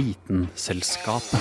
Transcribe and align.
Vitenselskapet. 0.00 1.40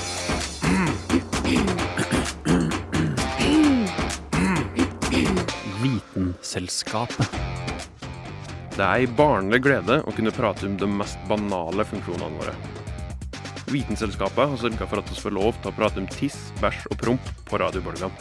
Vitenselskapet. 5.82 7.38
Det 8.76 8.84
er 8.84 8.90
ei 8.98 9.08
barnlig 9.08 9.62
glede 9.64 10.02
å 10.04 10.12
kunne 10.18 10.34
prate 10.36 10.68
om 10.68 10.76
de 10.82 10.90
mest 10.92 11.24
banale 11.32 11.88
funksjonene 11.88 12.42
våre. 12.42 12.58
Vitenselskapet 13.72 14.52
har 14.52 14.60
sørga 14.60 14.90
for 14.92 15.06
at 15.06 15.14
vi 15.14 15.22
får 15.24 15.38
lov 15.40 15.56
til 15.62 15.72
å 15.72 15.76
prate 15.80 16.04
om 16.04 16.12
tiss, 16.18 16.42
bæsj 16.60 16.84
og 16.92 17.00
promp 17.06 17.32
på 17.48 17.64
radiobølgene. 17.64 18.12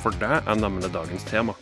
For 0.00 0.16
det 0.24 0.40
er 0.40 0.60
nemlig 0.62 0.88
dagens 0.96 1.28
tema. 1.28 1.58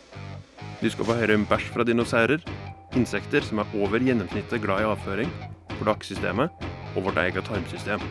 Du 0.79 0.87
skal 0.87 1.11
få 1.11 1.19
høre 1.19 1.35
om 1.35 1.47
bæsj 1.51 1.67
fra 1.75 1.83
dinosaurer, 1.83 2.47
insekter 2.95 3.43
som 3.43 3.59
er 3.59 3.79
over 3.83 3.99
gjennomsnittet 3.99 4.63
glad 4.63 4.87
i 4.87 4.91
avføring, 4.95 5.39
kloakksystemet 5.81 6.68
og 6.95 7.05
vårt 7.09 7.21
eget 7.25 7.45
tarmsystem. 7.45 8.03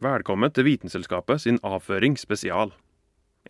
Velkommen 0.00 0.52
til 0.56 0.64
Vitenselskapet 0.64 1.42
sin 1.42 1.58
avføring 1.66 2.14
spesial. 2.16 2.70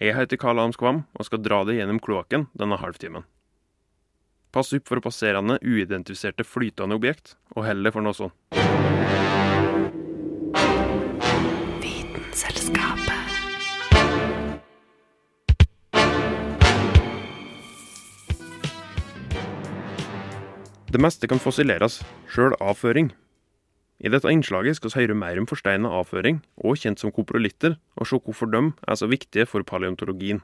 Jeg 0.00 0.16
heter 0.16 0.38
Karl 0.40 0.58
Hans 0.58 0.78
Kvam 0.80 1.04
og 1.14 1.28
skal 1.28 1.42
dra 1.44 1.60
deg 1.68 1.78
gjennom 1.78 2.00
kloakken 2.02 2.48
denne 2.58 2.78
halvtimen. 2.80 3.26
Pass 4.50 4.74
opp 4.74 4.90
for 4.90 4.98
passerende, 5.04 5.60
uidentifiserte 5.62 6.42
flytende 6.42 6.98
objekt, 6.98 7.36
og 7.54 7.68
heller 7.68 7.94
for 7.94 8.02
noe 8.02 8.18
sånt. 8.18 8.89
Det 20.90 20.98
meste 20.98 21.28
kan 21.30 21.38
fossileres, 21.38 22.00
sjøl 22.34 22.56
avføring. 22.58 23.12
I 24.02 24.10
dette 24.10 24.30
innslaget 24.32 24.74
skal 24.74 24.90
vi 24.90 25.04
høre 25.04 25.14
mer 25.14 25.38
om 25.38 25.46
forsteina 25.46 25.92
avføring, 26.00 26.40
også 26.58 26.82
kjent 26.82 27.02
som 27.04 27.12
koprolitter, 27.14 27.76
og 27.94 28.08
se 28.10 28.18
hvorfor 28.18 28.50
de 28.50 28.62
er 28.74 28.98
så 28.98 29.06
viktige 29.06 29.46
for 29.46 29.62
paleontologien. 29.62 30.40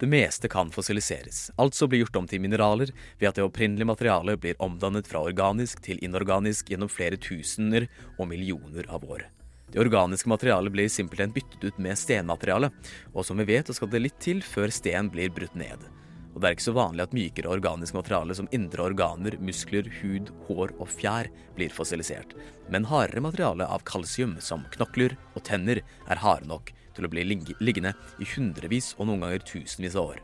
Det 0.00 0.08
meste 0.08 0.48
kan 0.48 0.72
fossiliseres, 0.72 1.50
altså 1.60 1.90
bli 1.92 2.00
gjort 2.00 2.16
om 2.22 2.30
til 2.30 2.40
mineraler 2.40 2.94
ved 3.20 3.28
at 3.28 3.36
det 3.36 3.44
opprinnelige 3.44 3.90
materialet 3.90 4.40
blir 4.40 4.56
omdannet 4.64 5.04
fra 5.04 5.20
organisk 5.28 5.84
til 5.84 6.00
inorganisk 6.00 6.72
gjennom 6.72 6.88
flere 6.88 7.20
tusener 7.20 7.90
og 8.16 8.32
millioner 8.32 8.88
av 8.88 9.04
år. 9.04 9.28
Det 9.68 9.84
organiske 9.84 10.32
materialet 10.32 10.72
blir 10.72 10.88
simpelthen 10.88 11.36
byttet 11.36 11.68
ut 11.68 11.76
med 11.76 12.00
stenmateriale, 12.00 12.72
og 13.12 13.28
som 13.28 13.36
vi 13.36 13.50
vet 13.52 13.76
skal 13.76 13.92
det 13.92 14.06
litt 14.08 14.22
til 14.24 14.40
før 14.40 14.72
sten 14.72 15.12
blir 15.12 15.28
brutt 15.28 15.52
ned. 15.52 15.84
Og 16.30 16.38
det 16.38 16.46
er 16.48 16.56
ikke 16.56 16.68
så 16.68 16.76
vanlig 16.76 17.04
at 17.04 17.14
mykere 17.16 17.50
organisk 17.50 17.96
materiale 17.96 18.36
som 18.38 18.48
indre 18.54 18.84
organer, 18.86 19.34
muskler, 19.42 19.88
hud, 20.00 20.30
hår 20.46 20.74
og 20.78 20.90
fjær 20.92 21.30
blir 21.56 21.74
fossilisert. 21.74 22.36
Men 22.70 22.86
hardere 22.86 23.24
materiale 23.24 23.66
av 23.66 23.82
kalsium, 23.88 24.36
som 24.38 24.62
knokler 24.76 25.16
og 25.34 25.42
tenner, 25.48 25.82
er 26.06 26.22
harde 26.22 26.46
nok 26.50 26.70
til 26.94 27.06
å 27.06 27.10
bli 27.10 27.26
liggende 27.26 27.94
i 28.22 28.28
hundrevis 28.36 28.94
og 28.98 29.08
noen 29.08 29.26
ganger 29.26 29.46
tusenvis 29.46 29.98
av 29.98 30.14
år. 30.14 30.22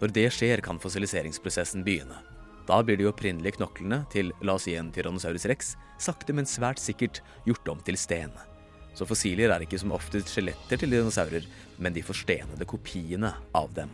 Når 0.00 0.12
det 0.12 0.26
skjer, 0.36 0.62
kan 0.62 0.78
fossiliseringsprosessen 0.82 1.84
begynne. 1.86 2.18
Da 2.66 2.80
blir 2.82 2.98
de 2.98 3.06
opprinnelige 3.08 3.60
knoklene 3.60 4.02
til 4.12 4.32
la 4.44 4.56
oss 4.58 4.66
si 4.66 4.74
en 4.76 4.90
Tyrannosaurus 4.92 5.46
rex 5.48 5.74
sakte, 6.02 6.34
men 6.34 6.48
svært 6.50 6.82
sikkert 6.82 7.22
gjort 7.46 7.70
om 7.72 7.82
til 7.86 7.98
sten. 7.98 8.34
Så 8.96 9.06
fossilier 9.08 9.52
er 9.52 9.62
ikke 9.64 9.78
som 9.80 9.94
oftest 9.94 10.32
skjeletter 10.32 10.80
til 10.80 10.94
dinosaurer, 10.94 11.46
men 11.78 11.94
de 11.94 12.04
forstenede 12.04 12.68
kopiene 12.68 13.32
av 13.54 13.72
dem. 13.76 13.92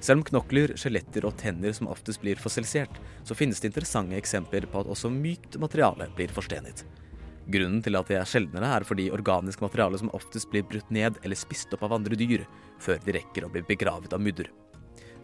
Selv 0.00 0.20
om 0.20 0.28
knokler, 0.28 0.76
skjeletter 0.78 1.26
og 1.26 1.34
tenner 1.40 1.74
som 1.74 1.90
oftest 1.90 2.22
blir 2.22 2.38
fossilisert, 2.38 3.00
så 3.26 3.34
finnes 3.34 3.58
det 3.60 3.72
interessante 3.72 4.18
eksempler 4.18 4.68
på 4.70 4.84
at 4.84 4.90
også 4.90 5.10
mykt 5.10 5.58
materiale 5.58 6.06
blir 6.14 6.30
forstenet. 6.34 6.84
Grunnen 7.48 7.80
til 7.82 7.96
at 7.96 8.10
det 8.10 8.18
er 8.20 8.28
sjeldnere, 8.28 8.68
er 8.76 8.84
fordi 8.86 9.08
organisk 9.14 9.62
materiale 9.64 9.98
som 9.98 10.12
oftest 10.14 10.50
blir 10.52 10.66
brutt 10.68 10.90
ned 10.94 11.18
eller 11.24 11.38
spist 11.38 11.72
opp 11.74 11.86
av 11.86 11.96
andre 11.96 12.18
dyr, 12.18 12.44
før 12.78 13.00
de 13.04 13.16
rekker 13.16 13.46
å 13.46 13.52
bli 13.52 13.64
begravet 13.66 14.12
av 14.14 14.22
mudder. 14.22 14.50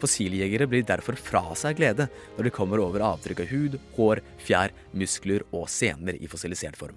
Fossiljegere 0.03 0.67
blir 0.69 0.87
derfor 0.89 1.17
fra 1.21 1.45
seg 1.57 1.79
glede 1.79 2.09
når 2.35 2.49
de 2.49 2.55
kommer 2.57 2.83
over 2.83 3.05
avtrykk 3.05 3.45
av 3.45 3.53
hud, 3.53 3.77
hår, 3.95 4.25
fjær, 4.43 4.75
muskler 4.97 5.45
og 5.53 5.69
sener 5.71 6.19
i 6.19 6.31
fossilisert 6.31 6.81
form. 6.81 6.97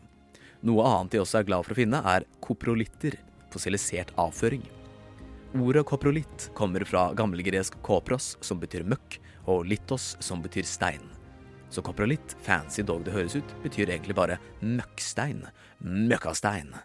Noe 0.66 0.88
annet 0.90 1.14
de 1.14 1.22
også 1.22 1.42
er 1.42 1.48
glad 1.52 1.68
for 1.68 1.76
å 1.76 1.80
finne, 1.84 2.02
er 2.02 2.26
koprolitter, 2.42 3.20
fossilisert 3.54 4.16
avføring. 4.18 4.66
Ordet 5.58 5.86
koprolitt 5.86 6.52
kommer 6.54 6.84
fra 6.84 7.14
gammelgresk 7.14 7.80
kopros, 7.82 8.38
som 8.46 8.60
betyr 8.62 8.84
møkk, 8.86 9.18
og 9.50 9.66
litos, 9.66 10.14
som 10.22 10.42
betyr 10.44 10.68
stein. 10.68 11.02
Så 11.74 11.82
koprolitt, 11.82 12.36
fancy 12.46 12.84
dog 12.86 13.02
det 13.08 13.16
høres 13.16 13.36
ut, 13.40 13.56
betyr 13.64 13.90
egentlig 13.90 14.16
bare 14.16 14.38
møkkstein. 14.62 15.42
Møkkastein. 15.82 16.76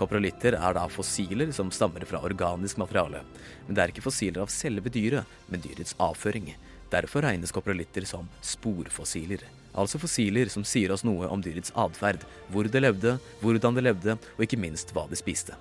Koprolitter 0.00 0.56
er 0.56 0.74
da 0.74 0.88
fossiler 0.90 1.52
som 1.54 1.70
stammer 1.70 2.06
fra 2.08 2.24
organisk 2.24 2.80
materiale. 2.80 3.22
Men 3.66 3.76
det 3.76 3.84
er 3.84 3.92
ikke 3.92 4.08
fossiler 4.08 4.42
av 4.42 4.50
selve 4.50 4.90
dyret, 4.90 5.28
men 5.52 5.62
dyrets 5.62 5.94
avføring. 6.00 6.54
Derfor 6.90 7.28
regnes 7.28 7.52
koprolitter 7.54 8.08
som 8.08 8.30
sporfossiler 8.40 9.44
altså 9.72 10.00
fossiler 10.00 10.50
som 10.52 10.64
sier 10.66 10.92
oss 10.92 11.04
noe 11.06 11.28
om 11.32 11.42
dyrets 11.42 11.72
atferd, 11.78 12.24
hvor 12.52 12.68
det 12.68 12.82
levde, 12.82 13.16
hvordan 13.42 13.76
det 13.76 13.86
levde, 13.86 14.16
og 14.36 14.44
ikke 14.44 14.60
minst 14.60 14.92
hva 14.94 15.06
det 15.10 15.20
spiste. 15.20 15.56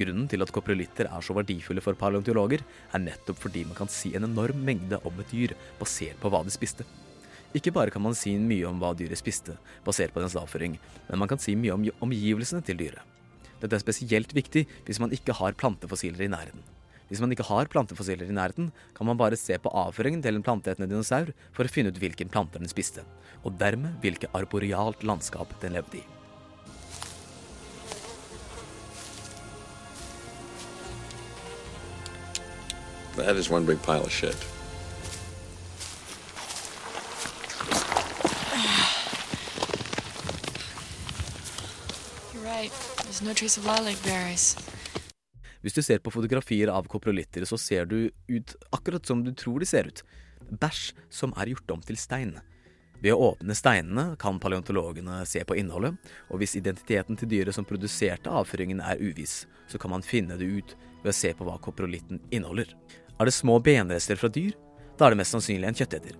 Grunnen 0.00 0.28
til 0.32 0.40
at 0.40 0.52
koprolitter 0.54 1.10
er 1.10 1.24
så 1.24 1.36
verdifulle 1.36 1.82
for 1.84 1.98
paleontologer, 1.98 2.62
er 2.64 3.04
nettopp 3.04 3.42
fordi 3.42 3.66
man 3.68 3.76
kan 3.76 3.90
si 3.92 4.14
en 4.16 4.24
enorm 4.28 4.62
mengde 4.64 5.00
om 5.04 5.20
et 5.20 5.32
dyr 5.32 5.54
basert 5.80 6.20
på 6.22 6.32
hva 6.32 6.40
det 6.46 6.54
spiste. 6.56 6.86
Ikke 7.56 7.72
bare 7.74 7.90
kan 7.90 8.02
man 8.02 8.14
si 8.14 8.36
mye 8.38 8.68
om 8.68 8.78
hva 8.80 8.92
dyret 8.94 9.18
spiste, 9.18 9.56
basert 9.84 10.14
på 10.14 10.22
dens 10.22 10.38
avføring, 10.38 10.76
men 11.08 11.20
man 11.20 11.28
kan 11.28 11.40
si 11.42 11.56
mye 11.58 11.74
om 11.74 11.88
omgivelsene 12.06 12.62
til 12.64 12.78
dyret. 12.78 13.02
Dette 13.60 13.76
er 13.76 13.82
spesielt 13.82 14.32
viktig 14.32 14.64
hvis 14.86 15.00
man 15.02 15.12
ikke 15.12 15.36
har 15.36 15.58
plantefossiler 15.58 16.24
i 16.24 16.30
nærheten. 16.32 16.62
Hvis 17.10 17.18
man 17.18 17.32
ikke 17.34 17.48
har 17.48 17.66
plantefossiler 17.66 18.28
i 18.30 18.34
nærheten, 18.34 18.68
kan 18.94 19.06
man 19.08 19.18
bare 19.18 19.34
se 19.34 19.56
på 19.58 19.72
avføringen 19.74 20.22
til 20.22 20.38
en 20.38 20.44
planteetende 20.46 20.86
dinosaur 20.86 21.32
for 21.50 21.66
å 21.66 21.72
finne 21.72 21.90
ut 21.90 21.98
hvilken 21.98 22.30
planter 22.30 22.62
den 22.62 22.70
spiste, 22.70 23.02
og 23.42 23.58
dermed 23.58 23.98
hvilket 23.98 24.30
arborealt 24.30 25.02
landskap 25.02 25.50
den 25.58 25.74
levde 25.74 25.98
i. 25.98 26.06
That 33.16 33.36
is 33.36 33.50
one 33.50 33.66
big 33.66 33.82
pile 33.82 34.06
of 34.06 34.12
shit. 34.12 34.38
You're 42.32 42.46
right. 42.46 42.70
There's 43.02 43.20
no 43.20 43.34
trace 43.34 43.58
of 43.58 43.66
lilac 43.66 44.00
berries. 44.04 44.54
Hvis 45.60 45.76
du 45.76 45.82
ser 45.84 46.00
på 46.00 46.12
fotografier 46.12 46.70
av 46.72 46.88
koprolitter, 46.88 47.44
så 47.44 47.58
ser 47.60 47.88
du 47.90 48.10
ut 48.28 48.54
akkurat 48.72 49.06
som 49.06 49.24
du 49.24 49.32
tror 49.36 49.60
de 49.60 49.68
ser 49.68 49.90
ut. 49.90 50.02
Bæsj 50.50 50.94
som 51.12 51.34
er 51.36 51.52
gjort 51.52 51.74
om 51.76 51.82
til 51.84 51.98
stein. 52.00 52.38
Ved 53.00 53.16
å 53.16 53.30
åpne 53.30 53.56
steinene 53.56 54.16
kan 54.20 54.40
paleontologene 54.40 55.22
se 55.28 55.40
på 55.48 55.56
innholdet, 55.56 55.96
og 56.28 56.40
hvis 56.40 56.58
identiteten 56.60 57.16
til 57.16 57.30
dyret 57.32 57.56
som 57.56 57.64
produserte 57.68 58.32
avføringen 58.32 58.82
er 58.84 59.00
uviss, 59.00 59.46
så 59.68 59.80
kan 59.80 59.92
man 59.94 60.04
finne 60.04 60.36
det 60.40 60.48
ut 60.48 60.74
ved 61.00 61.12
å 61.12 61.16
se 61.16 61.32
på 61.36 61.46
hva 61.48 61.56
koprolitten 61.64 62.20
inneholder. 62.28 62.74
Er 63.20 63.28
det 63.28 63.36
små 63.36 63.56
benrester 63.64 64.20
fra 64.20 64.28
dyr, 64.32 64.52
da 64.96 65.06
er 65.06 65.14
det 65.14 65.22
mest 65.22 65.36
sannsynlig 65.36 65.70
en 65.70 65.80
kjøtteter. 65.80 66.18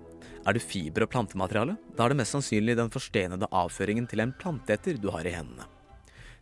Er 0.48 0.56
det 0.56 0.64
fiber 0.64 1.04
og 1.04 1.12
plantemateriale, 1.12 1.76
da 1.96 2.06
er 2.06 2.14
det 2.14 2.22
mest 2.22 2.36
sannsynlig 2.36 2.78
den 2.78 2.93
forstenede 2.93 3.48
avføringen 3.52 4.08
til 4.08 4.25
en 4.25 4.32
planteeter 4.40 4.96
du 5.00 5.10
har 5.12 5.28
i 5.28 5.36
hendene. 5.36 5.69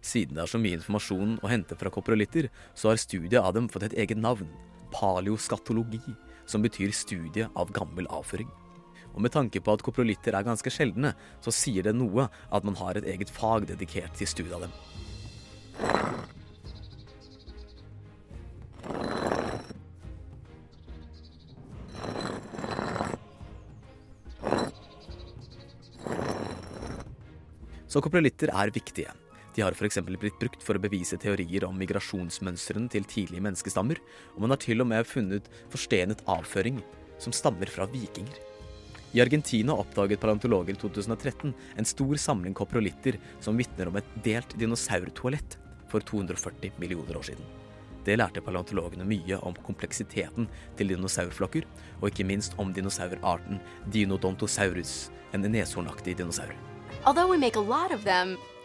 Siden 0.04 0.38
det 0.38 0.44
er 0.44 0.50
så 0.50 0.60
mye 0.62 0.78
informasjon 0.78 1.38
å 1.42 1.50
hente 1.50 1.76
fra 1.78 1.90
koprolitter, 1.92 2.48
så 2.74 2.92
har 2.92 3.00
studiet 3.02 3.40
av 3.42 3.54
dem 3.56 3.68
fått 3.72 3.88
et 3.88 3.98
eget 4.04 4.20
navn, 4.20 4.48
paleoskatologi, 4.94 6.14
som 6.48 6.64
betyr 6.64 6.94
studie 6.94 7.48
av 7.58 7.72
gammel 7.76 8.08
avføring. 8.14 8.48
Og 9.14 9.24
med 9.24 9.34
tanke 9.34 9.60
på 9.60 9.74
at 9.74 9.82
koprolitter 9.82 10.36
er 10.36 10.46
ganske 10.46 10.70
sjeldne, 10.70 11.14
så 11.42 11.52
sier 11.54 11.88
det 11.88 11.96
noe 11.96 12.28
at 12.28 12.64
man 12.64 12.78
har 12.78 12.98
et 12.98 13.08
eget 13.10 13.32
fag 13.34 13.66
dedikert 13.66 14.14
til 14.14 14.30
studiet 14.30 14.54
av 14.54 14.68
dem. 14.68 14.74
Så 27.88 28.02
koprolitter 28.04 28.52
er 28.52 28.70
viktige. 28.70 29.10
De 29.58 29.62
har 29.62 29.74
f.eks. 29.74 29.98
blitt 30.06 30.38
brukt 30.38 30.62
for 30.62 30.78
å 30.78 30.80
bevise 30.84 31.16
teorier 31.18 31.64
om 31.66 31.74
migrasjonsmønstrene 31.82 32.86
til 32.94 33.06
tidlige 33.10 33.42
menneskestammer, 33.42 33.98
og 34.36 34.44
man 34.44 34.52
har 34.54 34.60
til 34.62 34.84
og 34.84 34.86
med 34.86 35.06
funnet 35.10 35.48
forstenet 35.72 36.20
avføring 36.30 36.76
som 37.18 37.34
stammer 37.34 37.66
fra 37.66 37.88
vikinger. 37.90 38.36
I 39.18 39.22
Argentina 39.24 39.74
oppdaget 39.74 40.20
paleontologer 40.22 40.76
i 40.76 40.78
2013 40.78 41.50
en 41.50 41.88
stor 41.90 42.20
samling 42.22 42.54
koprolitter 42.54 43.18
som 43.42 43.58
vitner 43.58 43.90
om 43.90 43.98
et 43.98 44.12
delt 44.22 44.54
dinosaurtoalett 44.60 45.56
for 45.90 46.06
240 46.06 46.78
millioner 46.78 47.18
år 47.18 47.26
siden. 47.32 47.48
Det 48.06 48.14
lærte 48.20 48.44
paleontologene 48.46 49.08
mye 49.10 49.40
om 49.42 49.58
kompleksiteten 49.66 50.46
til 50.78 50.92
dinosaurflokker, 50.92 51.66
og 51.98 52.12
ikke 52.12 52.28
minst 52.30 52.54
om 52.62 52.70
dinosaurarten 52.76 53.58
Dinodontosaurus, 53.90 55.08
en 55.34 55.50
neshornaktig 55.50 56.14
dinosaur. 56.22 56.54
Although 57.02 57.26
we 57.26 57.42
make 57.42 57.58
a 57.58 57.66
lot 57.74 57.90
of 57.90 58.06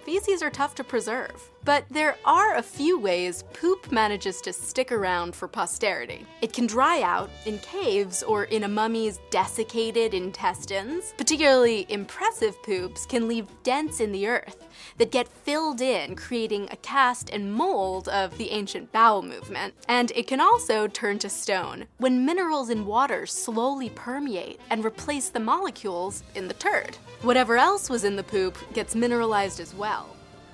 feces 0.04 0.44
are 0.44 0.50
tough 0.50 0.76
to 0.76 0.84
preserve. 0.84 1.50
But 1.66 1.86
there 1.90 2.18
are 2.26 2.56
a 2.56 2.62
few 2.62 3.00
ways 3.00 3.44
poop 3.54 3.90
manages 3.90 4.42
to 4.42 4.52
stick 4.52 4.92
around 4.92 5.34
for 5.34 5.48
posterity. 5.48 6.26
It 6.42 6.52
can 6.52 6.68
dry 6.68 7.02
out 7.02 7.30
in 7.46 7.58
caves 7.60 8.22
or 8.22 8.44
in 8.46 8.64
a 8.64 8.68
mummy's 8.68 9.20
desiccated 9.30 10.14
intestines. 10.14 11.14
Particularly 11.18 11.86
impressive 11.88 12.62
poops 12.64 13.06
can 13.06 13.30
leave 13.30 13.48
dents 13.64 14.02
in 14.02 14.12
the 14.12 14.28
earth 14.28 14.68
that 14.98 15.12
get 15.12 15.28
filled 15.28 15.80
in, 15.80 16.16
creating 16.18 16.68
a 16.70 16.76
cast 16.78 17.30
and 17.30 17.54
mold 17.54 18.10
of 18.10 18.38
the 18.38 18.52
ancient 18.52 18.92
bowel 18.92 19.22
movement. 19.22 19.74
And 19.88 20.12
it 20.16 20.28
can 20.28 20.42
also 20.42 20.88
turn 20.88 21.18
to 21.20 21.30
stone 21.30 21.86
when 21.98 22.26
minerals 22.26 22.70
in 22.70 22.86
water 22.86 23.26
slowly 23.26 23.90
permeate 23.90 24.60
and 24.70 24.84
replace 24.84 25.30
the 25.30 25.40
molecules 25.40 26.24
in 26.36 26.50
the 26.50 26.54
turd. 26.56 26.98
Whatever 27.22 27.58
else 27.58 27.90
was 27.90 28.04
in 28.04 28.18
the 28.18 28.24
poop 28.24 28.58
gets 28.74 28.96
mineralized 28.96 29.62
as 29.62 29.74
well. 29.74 30.13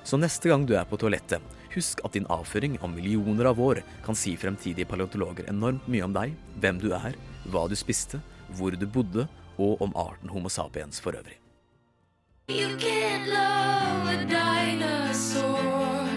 Så 0.10 0.18
neste 0.18 0.50
gang 0.50 0.64
du 0.66 0.72
er 0.74 0.88
på 0.90 0.98
toalettet, 0.98 1.44
husk 1.70 2.00
at 2.02 2.16
din 2.18 2.26
avføring 2.34 2.80
om 2.82 2.96
millioner 2.98 3.52
av 3.52 3.60
år 3.62 3.84
kan 4.02 4.18
si 4.18 4.32
fremtidige 4.42 4.90
paleontologer 4.90 5.46
enormt 5.52 5.86
mye 5.86 6.08
om 6.08 6.16
deg, 6.16 6.34
hvem 6.58 6.80
du 6.82 6.88
er, 6.98 7.14
hva 7.54 7.68
du 7.70 7.76
spiste, 7.78 8.18
hvor 8.58 8.74
du 8.74 8.88
bodde, 8.90 9.28
og 9.62 9.84
om 9.86 9.94
arten 9.94 10.32
Homo 10.34 10.50
sapiens 10.50 10.98
for 11.04 11.14
øvrig. 11.14 11.38
You 12.50 12.74
can't 12.82 13.30
love 13.30 14.10
a 14.10 14.26
dinosaur, 14.26 16.10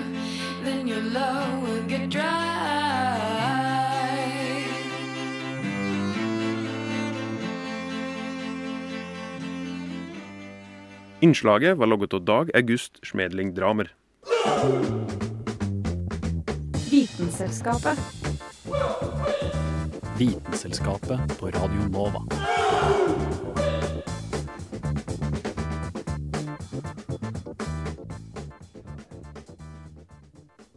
then 0.64 0.88
your 0.88 1.02
love 1.12 1.62
will 1.68 1.84
get 1.84 2.08
dry. 2.08 2.51
Innslaget 11.22 11.76
var 11.78 11.86
laget 11.86 12.14
av 12.14 12.24
Dag 12.24 12.48
August 12.54 12.98
Smedling 13.06 13.54
Dramer. 13.54 13.92
Vitenselskapet. 16.90 17.98
Vitenselskapet 20.18 21.36
på 21.38 21.52
Radio 21.54 21.86
Nova. 21.94 22.24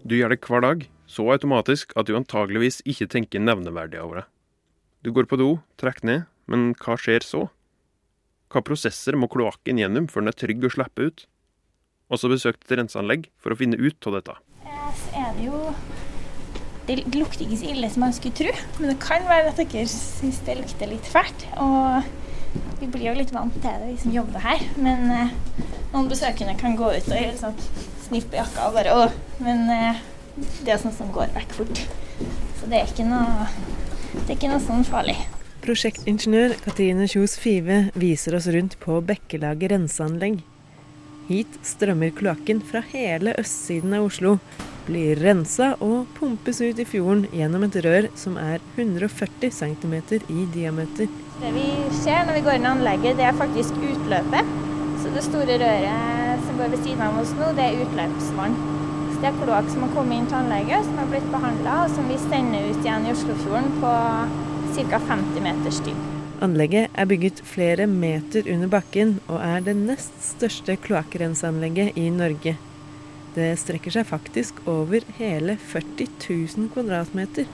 Du 0.06 0.14
gjør 0.14 0.30
det 0.30 0.40
hver 0.46 0.62
dag, 0.62 0.86
så 1.10 1.26
automatisk 1.34 1.98
at 1.98 2.06
du 2.06 2.14
antageligvis 2.14 2.84
ikke 2.86 3.10
tenker 3.10 3.42
nevneverdig 3.42 3.98
over 3.98 4.22
det. 4.22 4.28
Du 5.02 5.10
går 5.10 5.26
på 5.26 5.42
do, 5.42 5.52
trekker 5.82 6.06
ned, 6.06 6.30
men 6.46 6.76
hva 6.78 7.02
skjer 7.02 7.26
så? 7.26 7.48
Hva 8.56 8.62
prosesser 8.64 9.18
må 9.20 9.28
kloakken 9.28 9.82
gjennom 9.82 10.06
før 10.08 10.24
den 10.24 10.32
er 10.32 10.36
trygg 10.40 10.62
å 10.64 10.70
slippe 10.72 11.10
ut? 11.10 11.26
Også 12.08 12.30
besøkt 12.32 12.62
et 12.64 12.78
renseanlegg 12.80 13.26
for 13.44 13.52
å 13.52 13.58
finne 13.60 13.76
ut 13.76 14.08
av 14.08 14.16
dette. 14.16 14.36
Så 14.96 15.10
er 15.20 15.34
det 15.36 15.50
jo 15.50 15.60
Det 16.88 16.96
lukter 17.18 17.44
ikke 17.44 17.58
så 17.60 17.74
ille 17.74 17.90
som 17.90 18.06
man 18.06 18.14
skulle 18.16 18.38
tro, 18.38 18.54
men 18.78 18.92
det 18.92 18.96
kan 19.02 19.26
være 19.28 19.50
at 19.50 19.60
dere 19.60 19.84
syns 19.90 20.38
det 20.48 20.56
lukter 20.62 20.88
litt 20.92 21.08
fælt. 21.10 21.48
Og 21.60 22.06
vi 22.80 22.88
blir 22.94 23.10
jo 23.10 23.16
litt 23.18 23.34
vant 23.36 23.58
til 23.58 23.66
det, 23.66 23.90
vi 23.90 23.98
som 24.06 24.14
jobber 24.14 24.46
her. 24.46 24.64
Men 24.78 25.10
eh, 25.12 25.34
noen 25.92 26.08
besøkende 26.12 26.56
kan 26.62 26.78
gå 26.80 26.94
ut 26.94 27.10
og 27.10 27.18
gjøre 27.18 27.40
sånn, 27.42 27.58
snippe 28.06 28.38
jakka 28.38 28.70
og 28.70 28.78
bare 28.78 28.96
Å. 28.96 29.08
Men 29.42 29.66
eh, 29.74 30.04
det 30.62 30.76
er 30.76 30.84
sånn 30.86 30.96
som 30.96 31.10
går 31.12 31.34
vekk 31.36 31.58
fort. 31.58 31.82
Så 32.62 32.70
det 32.70 32.84
er 32.84 32.94
ikke 32.94 33.10
noe, 33.10 33.50
det 34.22 34.30
er 34.30 34.38
ikke 34.38 34.54
noe 34.54 34.64
sånn 34.64 34.86
farlig. 34.88 35.18
Prosjektingeniør 35.66 36.52
Katrine 36.62 37.08
Kjos 37.10 37.40
Five 37.42 37.88
viser 37.98 38.36
oss 38.38 38.46
rundt 38.54 38.76
på 38.84 39.00
Bekkelaget 39.02 39.72
renseanlegg. 39.72 40.44
Hit 41.26 41.58
strømmer 41.66 42.12
kloakken 42.14 42.60
fra 42.62 42.84
hele 42.92 43.34
østsiden 43.42 43.96
av 43.98 44.06
Oslo, 44.06 44.36
blir 44.86 45.18
rensa 45.18 45.72
og 45.82 46.06
pumpes 46.20 46.62
ut 46.62 46.78
i 46.78 46.86
fjorden 46.86 47.26
gjennom 47.34 47.66
et 47.66 47.80
rør 47.82 48.12
som 48.14 48.38
er 48.38 48.62
140 48.76 49.50
cm 49.58 49.98
i 50.36 50.46
diameter. 50.54 51.10
Det 51.42 51.54
vi 51.58 51.68
ser 52.04 52.30
når 52.30 52.38
vi 52.38 52.46
går 52.46 52.60
inn 52.60 52.70
i 52.70 52.74
anlegget, 52.76 53.18
det 53.18 53.26
er 53.26 53.42
faktisk 53.42 53.82
utløpet. 53.82 54.56
Så 55.02 55.18
det 55.18 55.26
store 55.26 55.60
røret 55.66 56.46
som 56.46 56.62
går 56.62 56.76
ved 56.76 56.86
siden 56.86 57.06
av 57.10 57.22
oss 57.24 57.34
nå, 57.42 57.54
det 57.58 57.72
er 57.72 57.86
utløpsvann. 57.88 58.60
Så 59.10 59.18
det 59.18 59.34
er 59.34 59.42
kloakk 59.42 59.74
som 59.74 59.90
har 59.90 59.98
kommet 59.98 60.22
inn 60.22 60.30
til 60.30 60.44
anlegget, 60.46 60.86
som 60.86 61.02
har 61.02 61.10
blitt 61.10 61.32
behandla, 61.34 61.86
og 61.88 61.98
som 61.98 62.06
vi 62.12 62.22
sender 62.30 62.70
ut 62.70 62.84
igjen 62.86 63.10
i 63.10 63.16
Oslofjorden 63.18 63.80
på 63.82 63.96
ca. 64.76 65.00
50 65.00 65.42
meters 65.44 65.82
dyp. 65.86 66.06
Anlegget 66.44 66.92
er 66.94 67.08
bygget 67.08 67.42
flere 67.48 67.88
meter 67.88 68.48
under 68.54 68.68
bakken 68.68 69.20
og 69.28 69.40
er 69.40 69.64
det 69.64 69.76
nest 69.80 70.16
største 70.24 70.76
kloakkrenseanlegget 70.84 71.96
i 71.96 72.10
Norge. 72.12 72.58
Det 73.36 73.48
strekker 73.60 73.92
seg 73.92 74.08
faktisk 74.08 74.60
over 74.68 75.04
hele 75.18 75.58
40 75.72 76.08
000 76.58 76.70
kvadratmeter. 76.76 77.48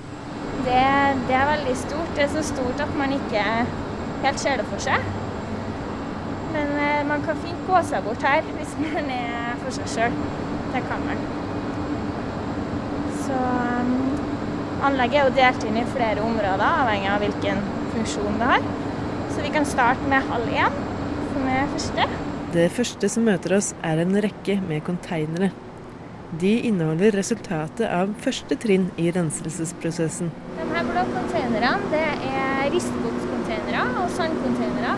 Det, 0.66 0.82
det 1.28 1.38
er 1.38 1.48
veldig 1.50 1.78
stort. 1.78 2.12
Det 2.16 2.26
er 2.26 2.34
så 2.34 2.44
stort 2.46 2.82
at 2.82 2.98
man 2.98 3.14
ikke 3.18 3.46
helt 4.26 4.42
ser 4.42 4.62
det 4.62 4.68
for 4.70 4.82
seg. 4.82 5.06
Men 6.52 6.74
eh, 6.78 7.02
man 7.08 7.24
kan 7.26 7.38
fint 7.42 7.66
gå 7.68 7.82
seg 7.88 8.06
bort 8.06 8.26
her 8.26 8.46
hvis 8.58 8.76
man 8.82 9.10
er 9.14 9.58
for 9.64 9.78
seg 9.78 9.90
sjøl. 9.96 10.18
Det 10.74 10.84
kan 10.90 11.06
man. 11.08 11.26
Så 13.26 13.38
um, 13.38 14.11
anlegget 14.88 15.20
er 15.20 15.28
jo 15.30 15.36
delt 15.38 15.66
inn 15.68 15.80
i 15.82 15.88
flere 15.94 16.24
områder, 16.26 16.66
avhengig 16.84 17.10
av 17.12 17.24
hvilken 17.24 17.62
funksjon 17.96 18.40
det 18.42 18.52
har. 18.52 18.70
Så 19.32 19.46
vi 19.46 19.52
kan 19.54 19.68
starte 19.68 20.12
med 20.12 20.28
halv 20.30 20.54
én, 20.54 20.78
som 21.32 21.50
er 21.50 21.68
første. 21.74 22.08
Det 22.52 22.68
første 22.76 23.10
som 23.14 23.28
møter 23.28 23.56
oss, 23.58 23.72
er 23.88 24.02
en 24.04 24.18
rekke 24.26 24.58
med 24.68 24.84
konteinere. 24.88 25.52
De 26.42 26.52
inneholder 26.68 27.16
resultatet 27.16 27.86
av 27.92 28.12
første 28.24 28.56
trinn 28.60 28.90
i 29.00 29.10
renselsesprosessen. 29.12 30.32
De 30.58 30.68
her 30.70 30.86
blå 30.88 31.04
konteinerne 31.12 31.74
det 31.92 32.06
er 32.32 32.70
ristgodscontainere 32.72 33.84
og 34.04 34.14
sandcontainere. 34.16 34.96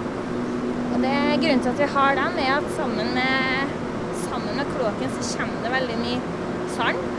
Og 0.93 1.01
det 1.01 1.15
Grunnen 1.43 1.63
til 1.65 1.73
at 1.73 1.81
vi 1.81 1.89
har 1.95 2.19
dem, 2.19 2.37
er 2.43 2.53
at 2.59 2.69
sammen 2.77 3.09
med, 3.17 3.73
sammen 4.27 4.61
med 4.61 4.69
kloakken 4.75 5.17
så 5.17 5.39
kommer 5.39 5.65
det 5.65 5.73
veldig 5.73 5.99
mye 6.03 6.19
sand. 6.77 7.12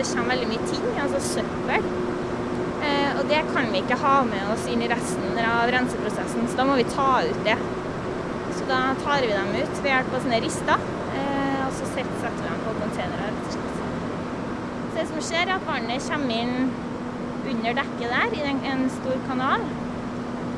Det 0.00 0.06
kommer 0.08 0.32
veldig 0.32 0.46
mye 0.48 0.66
ting, 0.70 0.84
altså 0.96 1.18
søppel. 1.20 1.82
Eh, 2.80 3.10
og 3.20 3.26
det 3.28 3.40
kan 3.50 3.66
vi 3.68 3.82
ikke 3.82 3.98
ha 4.00 4.12
med 4.24 4.46
oss 4.48 4.62
inn 4.72 4.80
i 4.80 4.86
resten 4.88 5.36
av 5.44 5.68
renseprosessen, 5.74 6.46
så 6.48 6.56
da 6.56 6.64
må 6.64 6.76
vi 6.78 6.86
ta 6.88 7.08
ut 7.26 7.40
det. 7.44 7.56
Så 8.56 8.68
da 8.70 8.78
tar 9.02 9.26
vi 9.26 9.34
dem 9.34 9.50
ut 9.58 9.82
ved 9.82 9.90
hjelp 9.90 10.14
av 10.16 10.22
sånne 10.24 10.38
rister, 10.40 10.86
eh, 11.18 11.58
og 11.66 11.74
så 11.76 11.88
setter 11.90 12.32
vi 12.38 12.46
dem 12.46 12.62
på 12.64 12.72
containere. 12.78 13.28
Så 13.50 14.94
det 14.94 15.04
som 15.10 15.20
skjer, 15.26 15.42
er 15.44 15.52
at 15.58 15.66
vannet 15.68 16.06
kommer 16.08 16.46
inn 16.46 16.72
under 17.52 17.76
dekket 17.82 18.14
der, 18.14 18.36
i 18.38 18.70
en, 18.72 18.86
stor 18.94 19.18
kanal. 19.26 19.66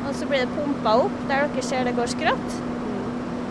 Og 0.05 0.13
så 0.21 0.29
blir 0.31 0.45
det 0.45 0.55
pumpa 0.55 0.93
opp 1.09 1.17
der 1.27 1.49
dere 1.49 1.65
ser 1.67 1.91
det 1.91 1.97
går 1.99 2.15
skrått. 2.15 2.61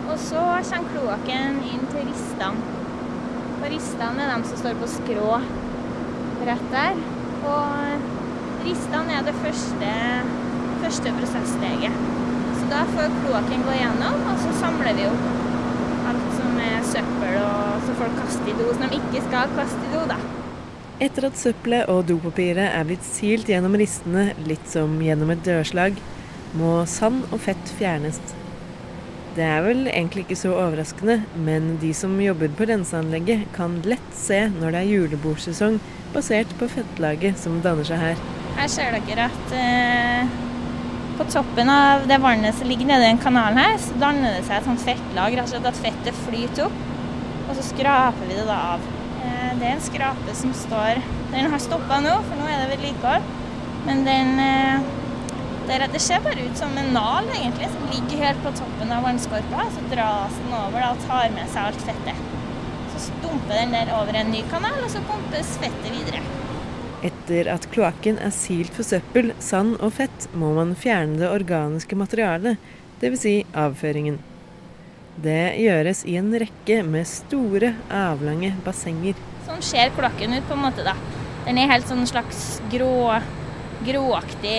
Og 0.06 0.16
så 0.24 0.46
kommer 0.70 0.96
kloakken 0.96 1.60
inn 1.68 1.84
til 1.92 2.08
ristene. 2.08 2.80
Og 3.58 3.68
ristene 3.68 4.24
er 4.24 4.32
de 4.32 4.48
som 4.48 4.62
står 4.64 4.80
på 4.80 4.90
skrå 4.94 5.36
rett 6.48 6.66
der. 6.72 6.98
Og 7.48 8.62
ristene 8.66 9.16
er 9.18 9.24
det 9.26 9.34
første, 9.42 9.94
første 10.82 11.14
prosesssteget. 11.18 12.02
Så 12.58 12.68
da 12.70 12.82
får 12.92 13.16
kloakken 13.22 13.64
gå 13.66 13.78
gjennom, 13.78 14.20
og 14.30 14.44
så 14.44 14.52
samler 14.60 14.98
vi 14.98 15.08
opp 15.10 15.26
alt 16.12 16.28
som 16.36 16.60
er 16.62 16.86
søppel 16.86 17.38
og 17.40 17.82
så 17.86 17.96
folk 17.98 18.14
kaster 18.20 18.52
i 18.52 18.56
do, 18.58 18.68
som 18.74 18.86
de 18.86 19.00
ikke 19.00 19.24
skal 19.26 19.56
kaste 19.56 19.88
i 19.88 19.92
do, 19.94 20.04
da. 20.10 20.18
Etter 21.02 21.26
at 21.26 21.38
søppelet 21.40 21.90
og 21.90 22.04
dopapiret 22.06 22.68
er 22.68 22.84
blitt 22.86 23.06
silt 23.06 23.48
gjennom 23.50 23.74
ristene, 23.78 24.28
litt 24.46 24.68
som 24.70 24.94
gjennom 25.02 25.32
et 25.34 25.42
dørslag, 25.46 25.98
må 26.58 26.82
sand 26.90 27.24
og 27.32 27.40
fett 27.42 27.74
fjernes. 27.78 28.20
Det 29.32 29.44
er 29.46 29.62
vel 29.64 29.86
egentlig 29.88 30.26
ikke 30.26 30.36
så 30.42 30.52
overraskende, 30.52 31.22
men 31.46 31.78
de 31.80 31.94
som 31.96 32.12
jobber 32.20 32.52
på 32.54 32.68
renseanlegget 32.68 33.46
kan 33.56 33.78
lett 33.88 34.10
se 34.14 34.44
når 34.58 34.74
det 34.74 34.82
er 34.82 34.90
julebordsesong, 34.90 35.78
basert 36.14 36.52
på 36.60 36.68
fettlaget 36.70 37.40
som 37.40 37.60
danner 37.64 37.86
seg 37.88 38.00
her. 38.00 38.22
Her 38.58 38.70
ser 38.70 38.96
dere 39.08 39.28
at 39.30 39.54
eh, 39.56 40.32
på 41.18 41.26
toppen 41.32 41.70
av 41.72 42.06
det 42.08 42.18
vannet 42.22 42.56
som 42.56 42.68
ligger 42.68 42.88
nede 42.88 43.06
i 43.06 43.10
den 43.10 43.20
kanalen 43.22 43.60
her, 43.60 43.76
så 43.80 43.96
danner 44.00 44.36
det 44.36 44.46
seg 44.46 44.58
et 44.58 44.68
sånt 44.68 44.84
fettlag, 44.84 45.36
rett 45.36 45.46
og 45.46 45.52
slett 45.52 45.68
at 45.70 45.80
fettet 45.84 46.24
flyter 46.26 46.66
opp. 46.68 46.80
Og 47.48 47.54
så 47.58 47.64
skraper 47.66 48.28
vi 48.28 48.38
det 48.38 48.48
da 48.48 48.58
av. 48.74 48.88
Eh, 49.22 49.52
det 49.60 49.68
er 49.68 49.76
en 49.76 49.84
skrape 49.84 50.34
som 50.38 50.54
står 50.56 51.02
Den 51.32 51.48
har 51.52 51.62
stoppa 51.64 52.00
nå, 52.04 52.16
for 52.26 52.40
nå 52.40 52.48
er 52.48 52.64
det 52.64 52.74
vedlikehold. 52.74 53.30
Men 53.86 54.04
den, 54.08 54.34
eh, 54.40 54.90
Der, 55.62 55.86
det 55.86 56.00
ser 56.02 56.18
bare 56.20 56.42
ut 56.42 56.58
som 56.58 56.72
en 56.76 56.88
nal 56.92 57.28
egentlig, 57.30 57.68
som 57.70 57.84
ligger 57.92 58.24
helt 58.26 58.40
på 58.42 58.50
toppen 58.58 58.92
av 58.92 59.04
vannskorpa. 59.06 59.68
Så 59.70 59.84
dras 59.94 60.34
den 60.42 60.56
over 60.58 60.80
da, 60.80 60.90
og 60.90 61.04
tar 61.06 61.30
med 61.36 61.48
seg 61.54 61.70
alt 61.70 61.84
fettet. 61.86 62.21
Stumper 63.32 63.56
den 63.56 63.70
der 63.72 63.88
over 63.96 64.12
en 64.12 64.28
ny 64.28 64.42
kanal, 64.50 64.74
og 64.84 64.90
så 64.92 65.00
pumpes 65.08 65.54
fettet 65.56 65.86
videre. 65.88 66.18
Etter 67.00 67.48
at 67.48 67.64
kloakken 67.72 68.18
er 68.20 68.32
silt 68.36 68.74
for 68.76 68.84
søppel, 68.84 69.30
sand 69.40 69.78
og 69.78 69.94
fett, 69.96 70.26
må 70.36 70.50
man 70.52 70.74
fjerne 70.76 71.16
det 71.16 71.30
organiske 71.32 71.96
materialet, 71.96 72.60
dvs. 73.00 73.22
Si 73.22 73.32
avføringen. 73.56 74.18
Det 75.24 75.54
gjøres 75.62 76.02
i 76.04 76.18
en 76.20 76.28
rekke 76.42 76.82
med 76.84 77.08
store, 77.08 77.70
avlange 77.88 78.50
bassenger. 78.66 79.16
Sånn 79.46 79.64
ser 79.64 79.94
kloakken 79.96 80.36
ut 80.36 80.44
på 80.50 80.58
en 80.58 80.64
måte, 80.66 80.84
da. 80.84 80.92
Den 81.46 81.62
er 81.62 81.72
helt 81.72 81.88
sånn 81.88 82.04
slags 82.10 82.60
grå, 82.74 83.16
gråaktig, 83.88 84.58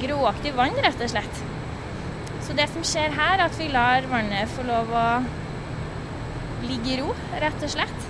gråaktig 0.00 0.56
vann, 0.56 0.80
rett 0.80 1.04
og 1.04 1.12
slett. 1.12 1.44
Så 2.40 2.56
det 2.56 2.70
som 2.72 2.88
skjer 2.88 3.12
her, 3.20 3.36
er 3.36 3.46
at 3.50 3.60
vi 3.60 3.68
lar 3.68 4.08
vannet 4.08 4.48
få 4.56 4.64
lov 4.64 4.96
å 4.96 5.06
ligge 6.68 6.94
i 6.94 6.98
ro, 7.00 7.14
rett 7.42 7.66
og 7.66 7.72
slett. 7.72 8.08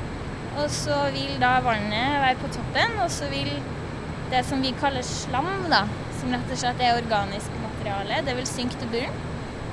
Og 0.59 0.67
så 0.75 0.97
vil 1.15 1.37
da 1.43 1.57
vannet 1.65 2.21
være 2.25 2.39
på 2.43 2.51
toppen, 2.57 2.97
og 3.05 3.11
så 3.15 3.29
vil 3.31 3.53
det 4.31 4.43
som 4.47 4.63
vi 4.63 4.73
kaller 4.81 5.07
slam, 5.07 5.69
da, 5.71 5.85
som 6.21 6.35
rett 6.35 6.53
og 6.53 6.61
slett 6.63 6.83
er 6.85 6.99
organisk 7.01 7.55
materiale, 7.63 8.21
det 8.27 8.37
vil 8.39 8.49
synke 8.49 8.79
til 8.81 8.91
bunnen. 8.93 9.27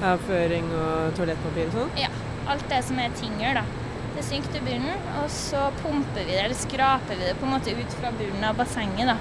Avføring 0.08 0.70
og 0.78 1.18
toalettpapir 1.18 1.72
og 1.72 1.76
sånn? 1.80 1.98
Ja, 1.98 2.12
alt 2.54 2.66
det 2.70 2.84
som 2.86 3.02
er 3.02 3.14
tyngre, 3.18 3.58
da. 3.60 3.66
Det 4.18 4.26
synker 4.26 4.54
til 4.56 4.64
bunnen, 4.66 5.10
og 5.22 5.28
så 5.34 5.68
pumper 5.82 6.24
vi 6.24 6.32
det, 6.32 6.44
eller 6.46 6.58
skraper 6.58 7.20
vi 7.20 7.28
det 7.28 7.36
på 7.38 7.46
en 7.46 7.54
måte 7.54 7.74
ut 7.78 7.98
fra 8.00 8.14
bunnen 8.18 8.46
av 8.48 8.58
bassenget, 8.58 9.12
da. 9.12 9.18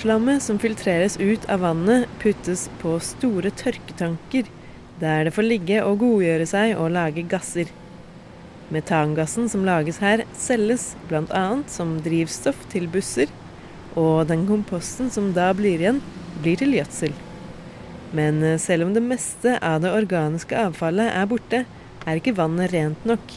Slammet 0.00 0.44
som 0.44 0.60
filtreres 0.60 1.18
ut 1.20 1.44
av 1.52 1.60
vannet, 1.64 2.08
puttes 2.22 2.68
på 2.80 2.94
store 3.04 3.52
tørketanker, 3.52 4.48
der 5.00 5.26
det 5.26 5.34
får 5.36 5.48
ligge 5.48 5.82
og 5.84 6.00
godgjøre 6.00 6.46
seg 6.48 6.72
og 6.78 6.92
lage 6.94 7.24
gasser. 7.28 7.68
Metangassen 8.70 9.48
som 9.50 9.64
lages 9.66 9.98
her, 9.98 10.22
selges 10.38 10.92
bl.a. 11.10 11.44
som 11.70 11.96
drivstoff 12.04 12.62
til 12.70 12.86
busser, 12.90 13.30
og 13.98 14.28
den 14.30 14.46
komposten 14.46 15.10
som 15.10 15.32
da 15.34 15.50
blir 15.58 15.82
igjen, 15.82 15.98
blir 16.40 16.60
til 16.60 16.76
gjødsel. 16.78 17.14
Men 18.16 18.42
eh, 18.42 18.58
selv 18.62 18.86
om 18.86 18.94
det 18.94 19.02
meste 19.02 19.56
av 19.58 19.82
det 19.82 19.92
organiske 19.94 20.56
avfallet 20.68 21.10
er 21.10 21.30
borte, 21.30 21.64
er 22.06 22.18
ikke 22.18 22.36
vannet 22.38 22.72
rent 22.72 23.06
nok. 23.08 23.34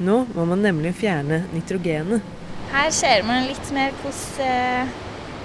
Nå 0.00 0.22
må 0.32 0.46
man 0.48 0.62
nemlig 0.64 0.94
fjerne 1.02 1.42
nitrogenet. 1.52 2.24
Her 2.70 2.90
ser 2.94 3.26
man 3.26 3.48
litt 3.50 3.72
mer 3.74 3.94
hvordan 4.00 4.46
eh, 4.46 4.98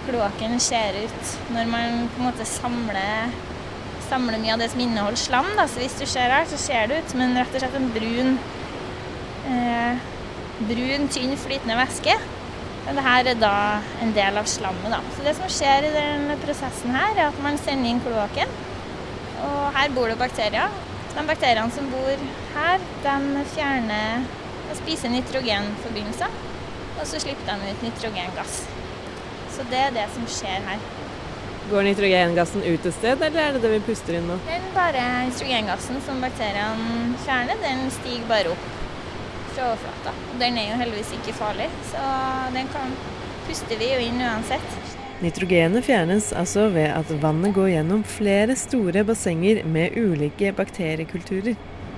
kloakken 0.05 0.59
ser 0.61 0.97
ut 1.01 1.35
når 1.53 1.69
man 1.69 2.05
på 2.13 2.21
en 2.21 2.27
måte 2.27 2.45
samler, 2.47 3.33
samler 4.05 4.37
mye 4.41 4.53
av 4.53 4.61
det 4.61 4.69
som 4.71 4.83
inneholder 4.85 5.19
slam. 5.19 5.49
Da. 5.57 5.65
Så 5.69 5.81
hvis 5.81 5.97
du 5.99 6.05
ser 6.05 6.33
her, 6.33 6.45
så 6.49 6.59
ser 6.61 6.89
det 6.89 7.01
ut 7.01 7.13
som 7.13 7.25
en, 7.25 7.35
rett 7.39 7.57
og 7.57 7.63
slett 7.63 7.79
en 7.79 7.89
brun, 7.95 8.37
eh, 9.49 10.07
brun, 10.69 11.09
tynn 11.11 11.35
flytende 11.39 11.77
væske. 11.79 12.15
Men 12.85 12.99
det 12.99 13.05
her 13.05 13.29
er 13.31 13.37
da 13.41 13.55
en 14.03 14.13
del 14.13 14.37
av 14.37 14.49
slammet. 14.49 14.91
Da. 14.93 15.01
Så 15.15 15.25
det 15.25 15.35
som 15.39 15.49
skjer 15.49 15.87
i 15.87 15.93
denne 15.95 16.37
prosessen 16.43 16.93
her, 16.93 17.15
er 17.17 17.29
at 17.31 17.39
man 17.41 17.57
sender 17.57 17.89
inn 17.89 18.01
kloakken. 18.05 18.51
Og 19.45 19.61
her 19.75 19.93
bor 19.95 20.11
det 20.11 20.19
bakterier. 20.21 20.73
De 21.15 21.23
bakteriene 21.25 21.73
som 21.73 21.87
bor 21.89 22.25
her, 22.55 22.83
de 23.05 23.45
fjerner 23.55 24.27
og 24.69 24.77
spiser 24.81 25.13
nitrogenforbindelser. 25.13 26.37
Og 26.99 27.07
så 27.09 27.21
slipper 27.23 27.49
de 27.49 27.73
ut 27.73 27.87
nitrogengass. 27.87 28.61
Så 29.55 29.65
det 29.71 29.81
er 29.87 29.95
det 29.95 30.05
som 30.13 30.29
skjer 30.29 30.61
her. 30.69 30.85
Går 31.71 31.87
nitrogengassen 31.87 32.61
ut 32.61 32.85
et 32.85 32.93
sted, 32.93 33.21
eller 33.25 33.41
er 33.41 33.55
det 33.55 33.63
det 33.63 33.71
vi 33.71 33.83
puster 33.87 34.19
inn 34.19 34.27
nå? 34.29 34.37
Den 34.45 34.65
bare 34.75 35.01
nitrogengassen 35.25 35.97
som 36.05 36.21
bakteriene 36.21 37.15
fjerner, 37.25 37.57
den 37.63 37.87
stiger 37.95 38.27
bare 38.29 38.53
opp 38.53 38.84
fra 39.55 39.71
overflata. 39.71 40.13
Den 40.41 40.59
er 40.59 40.71
jo 40.71 40.79
heldigvis 40.83 41.13
ikke 41.17 41.35
farlig, 41.37 41.69
så 41.91 42.03
den 42.55 42.69
kan 42.75 42.93
puster 43.47 43.79
vi 43.79 43.91
jo 43.93 44.03
inn 44.03 44.21
uansett. 44.21 44.95
Nitrogenet 45.23 45.85
fjernes 45.87 46.31
altså 46.35 46.67
ved 46.73 46.89
at 46.91 47.11
vannet 47.23 47.55
går 47.55 47.69
gjennom 47.71 48.03
flere 48.03 48.57
store 48.59 49.05
bassenger 49.07 49.61
med 49.63 49.95
ulike 49.95 50.51
bakteriekulturer. 50.57 51.55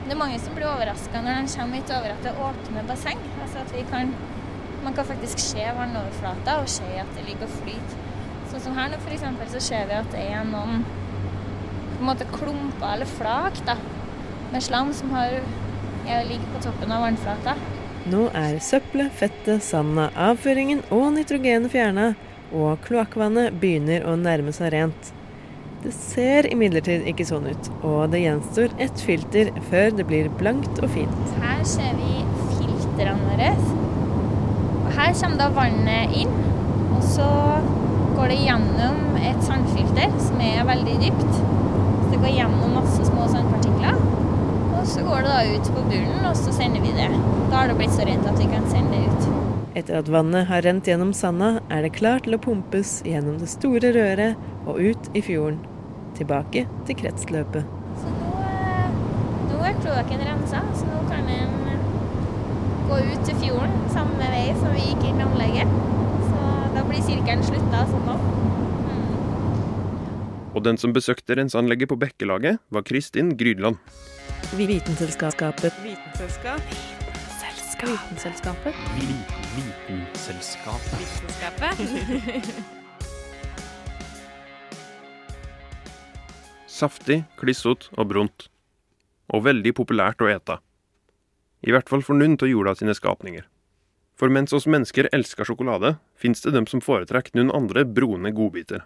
Det 0.08 0.14
er 0.14 0.20
mange 0.20 0.38
som 0.40 0.54
blir 0.56 0.70
overraska 0.70 1.20
når 1.24 1.42
de 1.42 1.56
kommer 1.56 1.82
hit 1.82 1.94
over 1.98 2.14
at 2.14 2.22
det 2.24 2.30
er 2.32 2.44
åpne 2.46 2.84
basseng. 2.88 3.24
Altså 3.44 3.64
at 3.64 3.74
vi 3.76 3.82
kan, 3.90 4.14
man 4.86 4.96
kan 4.96 5.10
faktisk 5.10 5.42
se 5.42 5.66
vannoverflata 5.80 6.60
og 6.62 6.70
se 6.72 6.88
at 7.02 7.10
det 7.18 7.26
ligger 7.28 7.50
og 7.50 7.58
flyter. 7.58 8.06
Sånn 8.48 8.64
som 8.64 8.78
her 8.78 8.94
nå 8.94 9.02
eksempel, 9.12 9.50
så 9.52 9.60
ser 9.66 9.90
vi 9.90 9.98
at 9.98 10.08
det 10.14 10.24
er 10.30 10.46
noen 10.48 10.86
på 11.98 12.04
en 12.04 12.08
måte 12.12 12.28
klumper 12.32 12.94
eller 12.94 13.10
flak 13.18 13.58
da, 13.68 13.76
med 14.54 14.64
slam 14.64 14.94
som 14.96 15.12
har, 15.18 15.40
ja, 16.08 16.22
ligger 16.24 16.48
på 16.56 16.64
toppen 16.64 16.92
av 16.92 17.04
vannflata. 17.06 17.58
Nå 18.08 18.30
er 18.40 18.62
søppelet, 18.64 19.12
fettet, 19.20 19.64
sanda, 19.66 20.08
avføringen 20.16 20.86
og 20.96 21.10
nitrogenet 21.18 21.74
fjerna, 21.74 22.14
og 22.56 22.80
kloakkvannet 22.86 23.58
begynner 23.60 24.06
å 24.08 24.16
nærme 24.20 24.54
seg 24.56 24.72
rent. 24.72 25.12
Det 25.84 25.92
ser 25.94 26.48
imidlertid 26.50 27.04
ikke 27.12 27.26
sånn 27.28 27.50
ut, 27.52 27.68
og 27.86 28.14
det 28.14 28.24
gjenstår 28.24 28.74
ett 28.82 29.04
filter 29.04 29.52
før 29.70 29.92
det 30.00 30.08
blir 30.10 30.32
blankt 30.40 30.80
og 30.80 30.90
fint. 30.96 31.36
Her 31.44 31.62
ser 31.68 32.00
vi 32.00 32.24
filtrene 32.56 33.28
våre. 33.28 33.52
Og 34.86 34.90
her 34.96 35.14
kommer 35.20 35.44
da 35.44 35.52
vannet 35.60 36.16
inn, 36.24 36.34
og 36.96 37.04
så 37.06 37.30
går 38.18 38.34
det 38.34 38.40
gjennom 38.48 39.20
et 39.22 39.44
sandfilter 39.46 40.16
som 40.24 40.42
er 40.48 40.64
veldig 40.72 41.00
dypt. 41.04 41.32
Så 41.38 42.14
det 42.16 42.22
går 42.24 42.38
gjennom 42.40 42.78
masse 42.80 43.12
små 43.12 43.28
sandpartikler. 43.36 44.07
Så 44.88 45.04
går 45.04 45.26
det 45.26 45.32
da 45.34 45.40
ut 45.56 45.70
på 45.76 45.84
bunnen, 45.90 46.26
og 46.26 46.36
så 46.40 46.54
sender 46.56 46.82
vi 46.82 46.94
det. 46.96 47.10
Da 47.52 47.62
har 47.62 47.68
det 47.68 47.76
blitt 47.80 47.96
så 47.96 48.06
rent 48.08 48.28
at 48.30 48.40
vi 48.40 48.48
kan 48.52 48.68
sende 48.72 48.96
det 48.96 49.12
ut. 49.12 49.28
Etter 49.78 50.00
at 50.00 50.08
vannet 50.10 50.48
har 50.50 50.64
rent 50.66 50.88
gjennom 50.88 51.12
sanda, 51.14 51.58
er 51.70 51.84
det 51.86 51.92
klart 51.98 52.26
til 52.26 52.38
å 52.38 52.42
pumpes 52.42 53.02
gjennom 53.06 53.36
det 53.42 53.50
store 53.52 53.92
røret 53.94 54.40
og 54.66 54.80
ut 54.80 55.12
i 55.14 55.22
fjorden. 55.22 55.60
Tilbake 56.18 56.64
til 56.88 56.98
kretsløpet. 57.04 57.68
Så 58.02 58.14
nå, 58.16 58.32
eh, 58.48 58.96
nå 59.52 59.60
er 59.68 59.78
kloakken 59.84 60.24
rensa, 60.32 60.64
så 60.74 60.88
nå 60.90 61.04
kan 61.12 61.30
en 61.36 61.54
gå 62.88 62.98
ut 63.04 63.24
til 63.28 63.36
fjorden 63.44 63.78
samme 63.92 64.32
vei 64.32 64.46
som 64.56 64.72
vi 64.72 64.88
gikk 64.88 65.08
inn 65.10 65.20
i 65.20 65.26
anlegget. 65.28 65.78
Så 66.32 66.44
da 66.78 66.84
blir 66.88 67.04
sirkelen 67.04 67.44
slutta 67.46 67.84
sånn 67.92 68.08
nå. 68.08 68.18
Og 70.56 70.64
den 70.66 70.80
som 70.82 70.94
besøkte 70.96 71.36
renseanlegget 71.38 71.92
på 71.92 72.00
Bekkelaget, 72.02 72.64
var 72.74 72.86
Kristin 72.88 73.36
Grydland. 73.38 73.78
Vitenselskapet. 74.58 75.74
Vitenselskap. 75.84 76.62
Vitenselskapet. 77.82 78.76
Vitenselskapet. 78.96 80.96
Vitenselskapet. 81.26 82.54
Saftig, 86.68 87.24
klissete 87.38 87.86
og 87.98 88.08
brunt. 88.14 88.50
Og 89.34 89.44
veldig 89.46 89.74
populært 89.78 90.22
å 90.22 90.30
ete. 90.32 90.58
I 91.66 91.72
hvert 91.74 91.90
fall 91.90 92.04
for 92.06 92.14
noen 92.18 92.38
av 92.38 92.50
jorda 92.50 92.76
sine 92.78 92.94
skapninger. 92.98 93.46
For 94.18 94.28
mens 94.34 94.54
oss 94.54 94.70
mennesker 94.70 95.10
elsker 95.14 95.46
sjokolade, 95.46 95.98
fins 96.18 96.42
det 96.42 96.52
dem 96.56 96.66
som 96.70 96.82
foretrekker 96.82 97.38
noen 97.38 97.54
andre 97.54 97.86
brune 97.86 98.32
godbiter. 98.34 98.82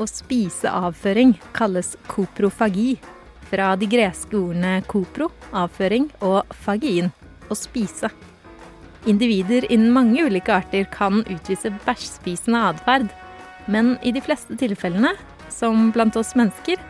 Å 0.00 0.06
spise 0.08 0.70
avføring 0.72 1.34
kalles 1.52 1.92
koprofagi, 2.08 2.94
fra 3.50 3.74
de 3.76 3.88
greske 3.90 4.36
ordene 4.38 4.78
kopro, 4.88 5.28
avføring, 5.52 6.06
og 6.24 6.48
fagin, 6.64 7.10
å 7.50 7.56
spise. 7.58 8.08
Individer 9.10 9.66
innen 9.72 9.92
mange 9.92 10.22
ulike 10.24 10.54
arter 10.54 10.86
kan 10.92 11.20
utvise 11.26 11.72
bæsjspisende 11.84 12.62
atferd, 12.70 13.10
men 13.68 13.96
i 14.06 14.12
de 14.14 14.22
fleste 14.24 14.56
tilfellene, 14.60 15.12
som 15.52 15.90
blant 15.92 16.16
oss 16.16 16.32
mennesker, 16.38 16.80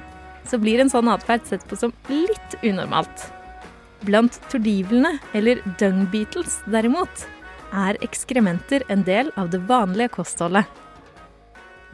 så 0.47 0.59
blir 0.61 0.83
en 0.83 0.93
sånn 0.93 1.11
atferd 1.11 1.47
sett 1.49 1.67
på 1.69 1.79
som 1.81 1.95
litt 2.13 2.57
unormalt. 2.63 3.27
Blant 4.07 4.39
tordivlene, 4.53 5.17
eller 5.37 5.65
dung 5.81 6.05
beetles 6.13 6.61
derimot, 6.71 7.27
er 7.75 7.99
ekskrementer 8.05 8.87
en 8.89 9.03
del 9.07 9.33
av 9.41 9.51
det 9.53 9.63
vanlige 9.67 10.15
kostholdet. 10.21 10.67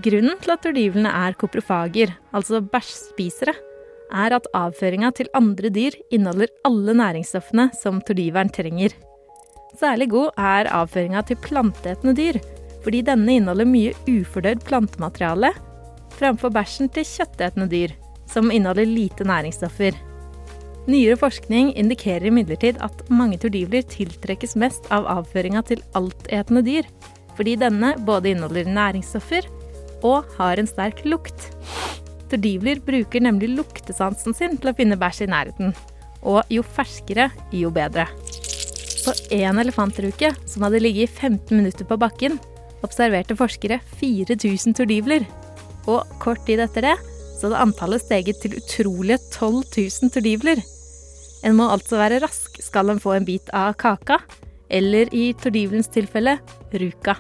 Grunnen 0.05 0.37
til 0.43 0.53
at 0.53 0.61
tordivlene 0.61 1.09
er 1.09 1.37
koprofager, 1.41 2.11
altså 2.37 2.61
bæsjspisere, 2.61 3.55
er 4.13 4.35
at 4.37 4.49
avføringa 4.55 5.11
til 5.17 5.31
andre 5.35 5.71
dyr 5.73 5.97
inneholder 6.13 6.53
alle 6.69 6.95
næringsstoffene 6.99 7.71
som 7.81 8.03
tordiveren 8.05 8.53
trenger. 8.53 8.93
Særlig 9.81 10.11
god 10.13 10.37
er 10.37 10.69
avføringa 10.77 11.25
til 11.27 11.41
planteetende 11.41 12.15
dyr, 12.17 12.41
fordi 12.85 13.01
denne 13.09 13.39
inneholder 13.41 13.69
mye 13.73 13.95
ufordøyd 14.13 14.61
plantemateriale, 14.69 15.55
framfor 16.17 16.53
bæsjen 16.53 16.93
til 16.93 17.09
kjøttetende 17.09 17.71
dyr, 17.73 17.97
som 18.29 18.53
inneholder 18.53 18.85
lite 18.85 19.25
næringsstoffer. 19.25 19.97
Nyere 20.87 21.17
forskning 21.19 21.73
indikerer 21.75 22.29
imidlertid 22.29 22.79
at 22.85 23.01
mange 23.11 23.41
tordivler 23.43 23.83
tiltrekkes 23.91 24.55
mest 24.61 24.87
av 24.95 25.09
avføringa 25.19 25.65
til 25.67 25.83
altetende 25.99 26.63
dyr, 26.69 26.87
fordi 27.37 27.57
denne 27.59 27.97
både 28.07 28.37
inneholder 28.37 28.69
næringsstoffer 28.71 29.56
og 30.07 30.37
har 30.39 30.61
en 30.61 30.71
sterk 30.71 31.03
lukt. 31.09 31.51
Tordivler 32.31 32.81
bruker 32.83 33.23
nemlig 33.23 33.53
luktesansen 33.55 34.35
sin 34.35 34.57
til 34.59 34.73
å 34.73 34.77
finne 34.79 34.99
bæsj 34.99 35.25
i 35.27 35.31
nærheten. 35.31 35.75
Og 36.27 36.43
jo 36.51 36.65
ferskere, 36.67 37.29
jo 37.55 37.71
bedre. 37.75 38.09
På 39.07 39.15
én 39.31 39.61
elefantruke 39.63 40.33
som 40.51 40.67
hadde 40.67 40.83
ligget 40.83 41.07
i 41.07 41.29
15 41.29 41.55
minutter 41.55 41.87
på 41.87 41.99
bakken, 42.01 42.41
observerte 42.87 43.37
forskere 43.39 43.79
4000 44.01 44.75
tordivler. 44.79 45.27
Og 45.87 46.03
kort 46.23 46.43
tid 46.49 46.63
etter 46.65 46.89
det 46.89 46.97
så 47.37 47.47
hadde 47.47 47.63
antallet 47.67 48.03
steget 48.03 48.41
til 48.43 48.57
utrolige 48.59 49.21
12 49.37 49.63
000 49.77 50.13
tordivler. 50.17 50.63
En 51.47 51.55
må 51.59 51.69
altså 51.71 52.01
være 52.01 52.23
rask 52.25 52.59
skal 52.65 52.91
en 52.91 53.03
få 53.03 53.15
en 53.15 53.29
bit 53.29 53.53
av 53.55 53.77
kaka, 53.79 54.19
eller 54.67 55.13
i 55.15 55.31
tordivlens 55.39 55.91
tilfelle 55.93 56.39
ruka. 56.75 57.19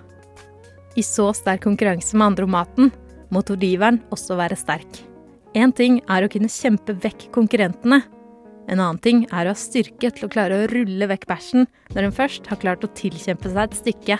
I 0.96 1.04
så 1.04 1.28
sterk 1.36 1.66
konkurranse 1.66 2.16
med 2.16 2.30
andre 2.30 2.46
om 2.46 2.54
maten 2.56 2.92
må 3.32 3.42
tordiveren 3.44 4.00
også 4.14 4.38
være 4.38 4.56
sterk. 4.56 5.02
Én 5.56 5.72
ting 5.76 5.98
er 6.12 6.24
å 6.24 6.30
kunne 6.32 6.52
kjempe 6.52 6.96
vekk 7.02 7.28
konkurrentene. 7.34 8.02
En 8.66 8.80
annen 8.80 9.00
ting 9.02 9.22
er 9.28 9.46
å 9.46 9.52
ha 9.52 9.58
styrke 9.58 10.10
til 10.12 10.26
å 10.26 10.32
klare 10.32 10.62
å 10.62 10.68
rulle 10.72 11.08
vekk 11.10 11.26
bæsjen 11.28 11.68
når 11.94 12.08
en 12.08 12.16
først 12.16 12.48
har 12.50 12.60
klart 12.62 12.84
å 12.84 12.92
tilkjempe 12.98 13.52
seg 13.52 13.62
et 13.62 13.78
stykke. 13.80 14.18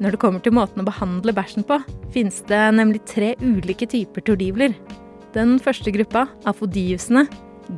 Når 0.00 0.14
det 0.14 0.20
kommer 0.22 0.42
til 0.42 0.54
måten 0.56 0.82
å 0.82 0.88
behandle 0.88 1.34
bæsjen 1.36 1.66
på, 1.68 1.78
finnes 2.14 2.40
det 2.48 2.60
nemlig 2.74 3.02
tre 3.08 3.34
ulike 3.42 3.88
typer 3.90 4.24
tordivler. 4.24 4.74
Den 5.34 5.58
første 5.62 5.92
gruppa, 5.94 6.26
afodiusene, 6.48 7.26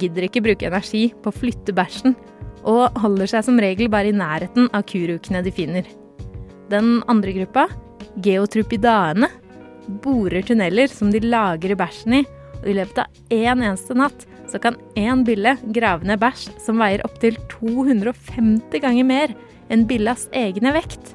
gidder 0.01 0.29
ikke 0.29 0.45
bruke 0.45 0.69
energi 0.69 1.09
på 1.21 1.29
å 1.29 1.37
flytte 1.37 1.75
bæsjen, 1.77 2.15
og 2.63 2.95
holder 3.03 3.29
seg 3.29 3.45
som 3.49 3.59
regel 3.61 3.91
bare 3.93 4.13
i 4.13 4.17
nærheten 4.17 4.71
av 4.73 4.87
kurukene 4.89 5.43
de 5.45 5.53
finner. 5.53 5.89
Den 6.71 7.01
andre 7.11 7.35
gruppa, 7.37 7.67
geotrupidaene, 8.21 9.29
borer 10.03 10.45
tunneler 10.47 10.91
som 10.91 11.11
de 11.13 11.23
lagrer 11.25 11.79
bæsjen 11.79 12.21
i, 12.21 12.23
og 12.63 12.69
i 12.71 12.77
løpet 12.77 13.03
av 13.03 13.33
én 13.35 13.65
eneste 13.65 13.97
natt 13.99 14.27
så 14.51 14.61
kan 14.63 14.77
én 14.99 15.25
bille 15.27 15.57
grave 15.75 16.07
ned 16.07 16.21
bæsj 16.23 16.51
som 16.63 16.81
veier 16.83 17.03
opptil 17.07 17.39
250 17.55 18.83
ganger 18.85 19.09
mer 19.09 19.35
enn 19.73 19.87
billas 19.89 20.29
egne 20.37 20.75
vekt. 20.77 21.15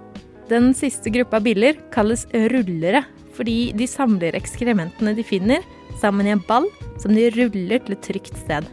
Den 0.49 0.71
siste 0.77 1.11
gruppa 1.13 1.41
biller 1.43 1.77
kalles 1.93 2.25
rullere, 2.31 3.03
fordi 3.35 3.73
de 3.77 3.87
samler 3.89 4.37
ekskrementene 4.39 5.13
de 5.13 5.25
finner, 5.25 5.61
sammen 6.01 6.27
i 6.27 6.33
en 6.33 6.43
ball 6.47 6.67
som 7.01 7.13
de 7.13 7.27
ruller 7.35 7.81
til 7.83 7.95
et 7.97 8.03
trygt 8.05 8.37
sted. 8.39 8.65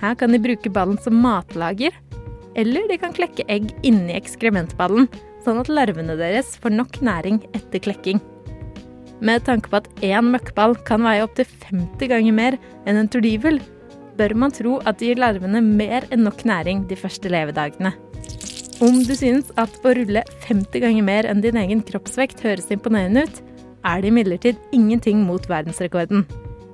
Her 0.00 0.16
kan 0.20 0.32
de 0.32 0.40
bruke 0.42 0.72
ballen 0.72 0.98
som 1.02 1.16
matlager, 1.20 1.94
eller 2.54 2.86
de 2.88 2.98
kan 3.00 3.14
klekke 3.16 3.46
egg 3.50 3.72
inni 3.86 4.14
ekskrementballen, 4.16 5.08
sånn 5.44 5.60
at 5.62 5.70
larvene 5.72 6.16
deres 6.18 6.54
får 6.60 6.74
nok 6.74 7.00
næring 7.04 7.42
etter 7.52 7.82
klekking. 7.84 8.22
Med 9.24 9.44
tanke 9.46 9.70
på 9.70 9.78
at 9.78 9.88
én 10.04 10.32
møkkball 10.32 10.74
kan 10.88 11.04
veie 11.06 11.24
opptil 11.24 11.46
50 11.68 12.10
ganger 12.10 12.34
mer 12.36 12.58
enn 12.84 12.98
en 13.00 13.10
tordivel, 13.10 13.60
bør 14.18 14.34
man 14.38 14.54
tro 14.54 14.78
at 14.84 14.98
det 14.98 15.12
gir 15.12 15.22
larvene 15.22 15.62
mer 15.64 16.06
enn 16.14 16.24
nok 16.26 16.44
næring 16.46 16.84
de 16.90 16.98
første 16.98 17.30
levedagene. 17.32 17.94
Om 18.82 19.04
du 19.06 19.14
synes 19.16 19.52
at 19.60 19.74
å 19.86 19.94
rulle 19.94 20.24
50 20.44 20.82
ganger 20.82 21.06
mer 21.06 21.28
enn 21.30 21.42
din 21.44 21.58
egen 21.60 21.82
kroppsvekt 21.86 22.42
høres 22.42 22.72
imponerende 22.74 23.24
ut, 23.28 23.36
er 23.84 24.02
det 24.02 24.10
imidlertid 24.10 24.60
ingenting 24.74 25.22
mot 25.26 25.46
verdensrekorden. 25.50 26.24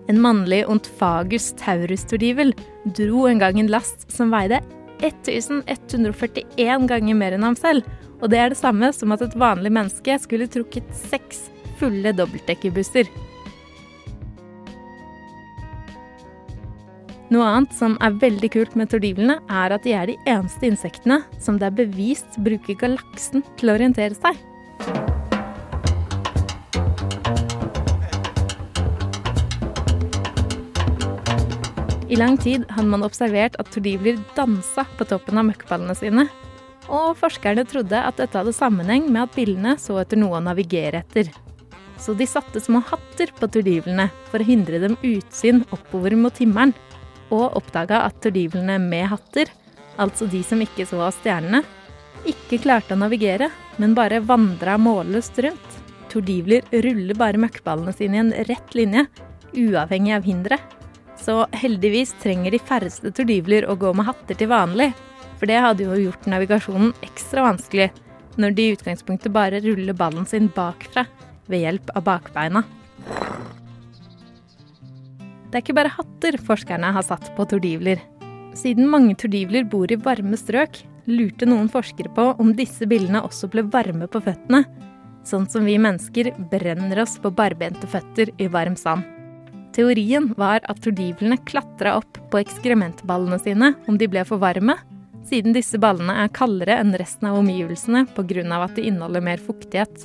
En 0.08 0.20
mannlig 0.22 0.62
ontfagus 0.70 1.50
taurus-tordivel 1.60 2.54
dro 2.96 3.26
en 3.28 3.42
gang 3.42 3.60
en 3.60 3.70
last 3.70 4.08
som 4.10 4.32
veide 4.32 4.62
1141 5.02 6.86
ganger 6.90 7.18
mer 7.18 7.36
enn 7.36 7.46
ham 7.46 7.56
selv, 7.58 7.86
og 8.20 8.30
det 8.32 8.38
er 8.40 8.52
det 8.52 8.60
samme 8.60 8.92
som 8.92 9.12
at 9.14 9.24
et 9.24 9.38
vanlig 9.38 9.72
menneske 9.72 10.18
skulle 10.20 10.48
trukket 10.50 10.88
seks 11.08 11.48
fulle 11.80 12.12
dobbeltdekkerbusser. 12.16 13.08
Noe 17.30 17.46
annet 17.46 17.74
som 17.78 17.94
er 18.02 18.16
veldig 18.18 18.50
kult 18.50 18.72
med 18.78 18.90
tordivlene, 18.90 19.38
er 19.46 19.76
at 19.76 19.84
de 19.86 19.94
er 19.94 20.10
de 20.10 20.16
eneste 20.26 20.66
insektene 20.66 21.20
som 21.38 21.60
det 21.60 21.68
er 21.68 21.76
bevist 21.84 22.40
bruker 22.42 22.78
galaksen 22.80 23.46
til 23.60 23.70
å 23.70 23.76
orientere 23.78 24.18
seg. 24.18 24.49
I 32.10 32.16
lang 32.18 32.34
tid 32.42 32.64
hadde 32.74 32.90
man 32.90 33.04
observert 33.06 33.54
at 33.62 33.68
tordivler 33.70 34.16
dansa 34.34 34.82
på 34.98 35.06
toppen 35.06 35.38
av 35.38 35.44
møkkballene 35.46 35.94
sine. 35.94 36.24
Og 36.90 37.12
forskerne 37.20 37.62
trodde 37.70 38.00
at 38.02 38.18
dette 38.18 38.34
hadde 38.34 38.54
sammenheng 38.56 39.06
med 39.06 39.28
at 39.28 39.36
billene 39.36 39.76
så 39.78 40.00
etter 40.00 40.18
noe 40.18 40.40
å 40.40 40.42
navigere 40.42 41.04
etter. 41.04 41.30
Så 42.02 42.16
de 42.18 42.26
satte 42.26 42.58
små 42.58 42.80
hatter 42.88 43.30
på 43.36 43.46
tordivlene 43.54 44.08
for 44.32 44.42
å 44.42 44.48
hindre 44.48 44.80
dem 44.82 44.96
utsyn 45.06 45.62
oppover 45.70 46.16
mot 46.18 46.34
himmelen. 46.42 46.74
Og 47.30 47.54
oppdaga 47.60 48.02
at 48.08 48.18
tordivlene 48.24 48.80
med 48.82 49.06
hatter, 49.12 49.52
altså 49.94 50.26
de 50.26 50.42
som 50.42 50.58
ikke 50.64 50.88
så 50.90 51.12
stjernene, 51.14 51.62
ikke 52.26 52.58
klarte 52.64 52.96
å 52.96 53.00
navigere, 53.04 53.52
men 53.78 53.94
bare 53.94 54.18
vandra 54.18 54.74
målløst 54.82 55.38
rundt. 55.46 55.78
Tordivler 56.10 56.66
ruller 56.74 57.14
bare 57.14 57.38
møkkballene 57.38 57.94
sine 57.94 58.18
i 58.18 58.24
en 58.24 58.34
rett 58.50 58.74
linje, 58.74 59.06
uavhengig 59.54 60.18
av 60.18 60.26
hinderet. 60.26 60.79
Så 61.20 61.44
heldigvis 61.52 62.14
trenger 62.22 62.54
de 62.54 62.60
færreste 62.64 63.12
tordivler 63.12 63.66
å 63.68 63.76
gå 63.78 63.92
med 63.96 64.08
hatter 64.08 64.38
til 64.40 64.50
vanlig. 64.50 64.90
For 65.40 65.48
det 65.48 65.60
hadde 65.60 65.86
jo 65.86 65.96
gjort 65.96 66.28
navigasjonen 66.28 66.94
ekstra 67.04 67.44
vanskelig, 67.46 67.90
når 68.40 68.56
de 68.56 68.66
i 68.66 68.74
utgangspunktet 68.76 69.32
bare 69.32 69.60
ruller 69.64 69.96
ballen 69.96 70.26
sin 70.28 70.48
bakfra 70.56 71.06
ved 71.50 71.64
hjelp 71.64 71.92
av 71.96 72.06
bakbeina. 72.06 72.64
Det 75.50 75.58
er 75.58 75.64
ikke 75.64 75.76
bare 75.80 75.92
hatter 75.96 76.38
forskerne 76.46 76.92
har 76.94 77.04
satt 77.04 77.32
på 77.36 77.46
tordivler. 77.50 77.98
Siden 78.56 78.88
mange 78.90 79.16
tordivler 79.18 79.64
bor 79.68 79.90
i 79.90 79.98
varme 79.98 80.38
strøk, 80.38 80.82
lurte 81.10 81.48
noen 81.48 81.70
forskere 81.72 82.12
på 82.14 82.26
om 82.42 82.52
disse 82.56 82.86
billene 82.86 83.22
også 83.26 83.50
ble 83.50 83.64
varme 83.72 84.06
på 84.10 84.22
føttene, 84.22 84.62
sånn 85.26 85.48
som 85.50 85.66
vi 85.66 85.78
mennesker 85.80 86.32
brenner 86.52 87.02
oss 87.02 87.18
på 87.20 87.32
barbente 87.34 87.88
føtter 87.90 88.30
i 88.38 88.50
varm 88.52 88.76
sand. 88.78 89.19
Teorien 89.80 90.26
var 90.36 90.60
at 90.68 90.82
tordivlene 90.84 91.38
klatra 91.48 91.94
opp 91.96 92.18
på 92.28 92.40
ekskrementballene 92.42 93.38
sine 93.40 93.70
om 93.88 93.96
de 93.96 94.10
ble 94.12 94.26
for 94.28 94.42
varme, 94.42 94.74
siden 95.24 95.54
disse 95.56 95.78
ballene 95.80 96.12
er 96.20 96.32
kaldere 96.36 96.76
enn 96.82 96.92
resten 97.00 97.30
av 97.30 97.38
omgivelsene 97.38 98.02
pga. 98.12 98.58
at 98.60 98.76
de 98.76 98.84
inneholder 98.90 99.24
mer 99.24 99.38
fuktighet. 99.38 100.04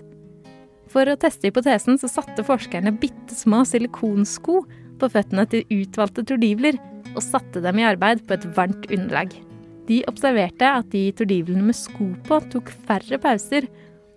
For 0.88 1.04
å 1.04 1.18
teste 1.20 1.50
hypotesen 1.50 2.00
så 2.00 2.08
satte 2.08 2.48
forskerne 2.48 2.96
bitte 2.96 3.36
små 3.36 3.66
silikonsko 3.68 4.64
på 4.96 5.12
føttene 5.12 5.44
til 5.46 5.68
utvalgte 5.68 6.24
tordivler 6.24 6.80
og 7.12 7.22
satte 7.28 7.60
dem 7.60 7.80
i 7.80 7.84
arbeid 7.84 8.24
på 8.26 8.40
et 8.40 8.48
varmt 8.56 8.88
underlag. 8.88 9.36
De 9.92 10.06
observerte 10.08 10.72
at 10.72 10.88
de 10.96 11.12
tordivlene 11.12 11.68
med 11.68 11.76
sko 11.76 12.14
på 12.24 12.40
tok 12.48 12.72
færre 12.88 13.20
pauser 13.20 13.68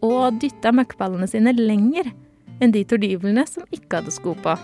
og 0.06 0.38
dytta 0.38 0.70
møkkballene 0.70 1.26
sine 1.26 1.50
lenger 1.58 2.14
enn 2.62 2.70
de 2.70 2.86
tordivlene 2.86 3.42
som 3.50 3.66
ikke 3.74 3.98
hadde 3.98 4.14
sko 4.14 4.38
på. 4.38 4.54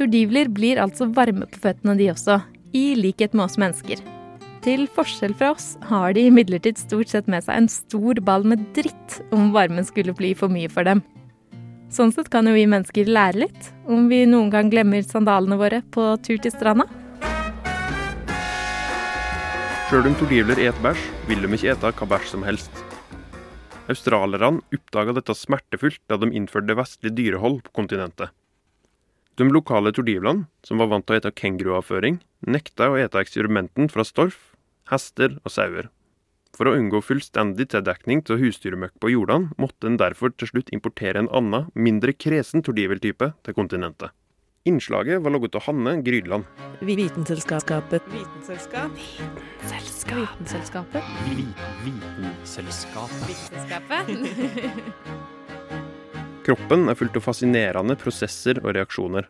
Tordivler 0.00 0.48
blir 0.48 0.78
altså 0.80 1.10
varme 1.12 1.44
på 1.44 1.58
føttene 1.60 1.92
de 1.98 2.06
også, 2.08 2.38
i 2.72 2.94
likhet 2.96 3.34
med 3.36 3.44
oss 3.44 3.58
mennesker. 3.60 4.00
Til 4.64 4.86
forskjell 4.88 5.34
fra 5.36 5.50
oss 5.52 5.74
har 5.90 6.14
de 6.16 6.22
imidlertid 6.30 6.80
stort 6.80 7.12
sett 7.12 7.28
med 7.28 7.44
seg 7.44 7.58
en 7.58 7.68
stor 7.68 8.16
ball 8.24 8.46
med 8.48 8.62
dritt 8.72 9.18
om 9.36 9.50
varmen 9.52 9.84
skulle 9.84 10.16
bli 10.16 10.30
for 10.32 10.48
mye 10.48 10.72
for 10.72 10.88
dem. 10.88 11.04
Sånn 11.92 12.14
sett 12.16 12.32
kan 12.32 12.48
jo 12.48 12.56
vi 12.56 12.64
mennesker 12.64 13.12
lære 13.12 13.42
litt, 13.42 13.70
om 13.92 14.08
vi 14.08 14.22
noen 14.24 14.48
gang 14.48 14.72
glemmer 14.72 15.04
sandalene 15.04 15.60
våre 15.60 15.82
på 15.92 16.08
tur 16.24 16.40
til 16.40 16.56
stranda. 16.56 16.88
Sjøl 19.90 20.08
om 20.08 20.16
tordivler 20.16 20.64
et 20.64 20.80
bæsj, 20.80 21.06
vil 21.28 21.44
de 21.44 21.54
ikke 21.58 21.74
ete 21.74 21.92
hva 22.00 22.12
bæsj 22.16 22.32
som 22.32 22.48
helst. 22.48 22.84
Australierne 23.90 24.64
oppdaga 24.72 25.20
dette 25.20 25.36
smertefullt 25.36 26.00
da 26.08 26.16
de 26.16 26.32
innførte 26.32 26.78
vestlig 26.78 27.18
dyrehold 27.20 27.66
på 27.68 27.82
kontinentet. 27.82 28.32
De 29.38 29.46
lokale 29.46 29.92
tordivlene, 29.94 30.48
som 30.66 30.82
var 30.82 30.90
vant 30.90 31.06
til 31.06 31.16
å 31.16 31.20
ete 31.20 31.30
kenguruavføring, 31.36 32.18
nekta 32.46 32.90
å 32.90 32.98
ete 33.00 33.22
eksperimenten 33.22 33.88
fra 33.92 34.04
storf, 34.04 34.38
hester 34.90 35.38
og 35.44 35.54
sauer. 35.54 35.88
For 36.56 36.66
å 36.66 36.74
unngå 36.76 37.00
fullstendig 37.04 37.68
tildekning 37.72 38.24
til 38.26 38.40
husdyrmøkk 38.42 38.94
på 39.00 39.12
jordene, 39.14 39.52
måtte 39.60 39.86
en 39.88 40.00
derfor 40.00 40.30
til 40.34 40.48
slutt 40.50 40.72
importere 40.74 41.18
en 41.22 41.30
annen, 41.30 41.70
mindre 41.74 42.12
kresen 42.12 42.62
tordiveltype 42.66 43.32
til 43.46 43.56
kontinentet. 43.56 44.10
Innslaget 44.68 45.22
var 45.24 45.32
laget 45.32 45.56
av 45.56 45.64
Hanne 45.70 45.92
Grydland. 46.04 46.44
Vitenselskapet. 46.84 48.04
Vitenselskap. 48.12 48.92
Vitenselskapet. 49.64 51.02
Vitenselskapet. 51.32 53.24
Vitenskapet. 53.32 55.26
Kroppen 56.50 56.88
er 56.90 56.96
fullt 56.98 57.14
av 57.14 57.22
fascinerende 57.22 57.94
prosesser 57.94 58.58
og 58.64 58.72
reaksjoner. 58.74 59.28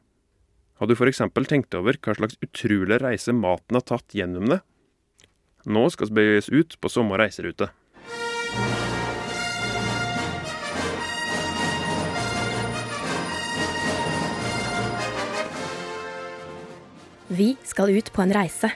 Har 0.81 0.89
du 0.89 0.95
f.eks. 0.95 1.19
tenkt 1.51 1.75
over 1.77 1.99
hva 2.01 2.15
slags 2.17 2.39
utrolig 2.41 2.97
reise 3.03 3.35
maten 3.37 3.77
har 3.77 3.85
tatt 3.85 4.15
gjennom 4.17 4.47
det? 4.49 4.57
Nå 5.69 5.83
skal 5.93 6.09
vi 6.09 6.17
bøyes 6.17 6.49
ut 6.49 6.79
på 6.81 6.89
samme 6.89 7.19
reiserute. 7.21 7.69
Vi 17.29 17.51
skal 17.69 17.93
ut 17.99 18.09
på 18.17 18.25
en 18.25 18.33
reise. 18.39 18.73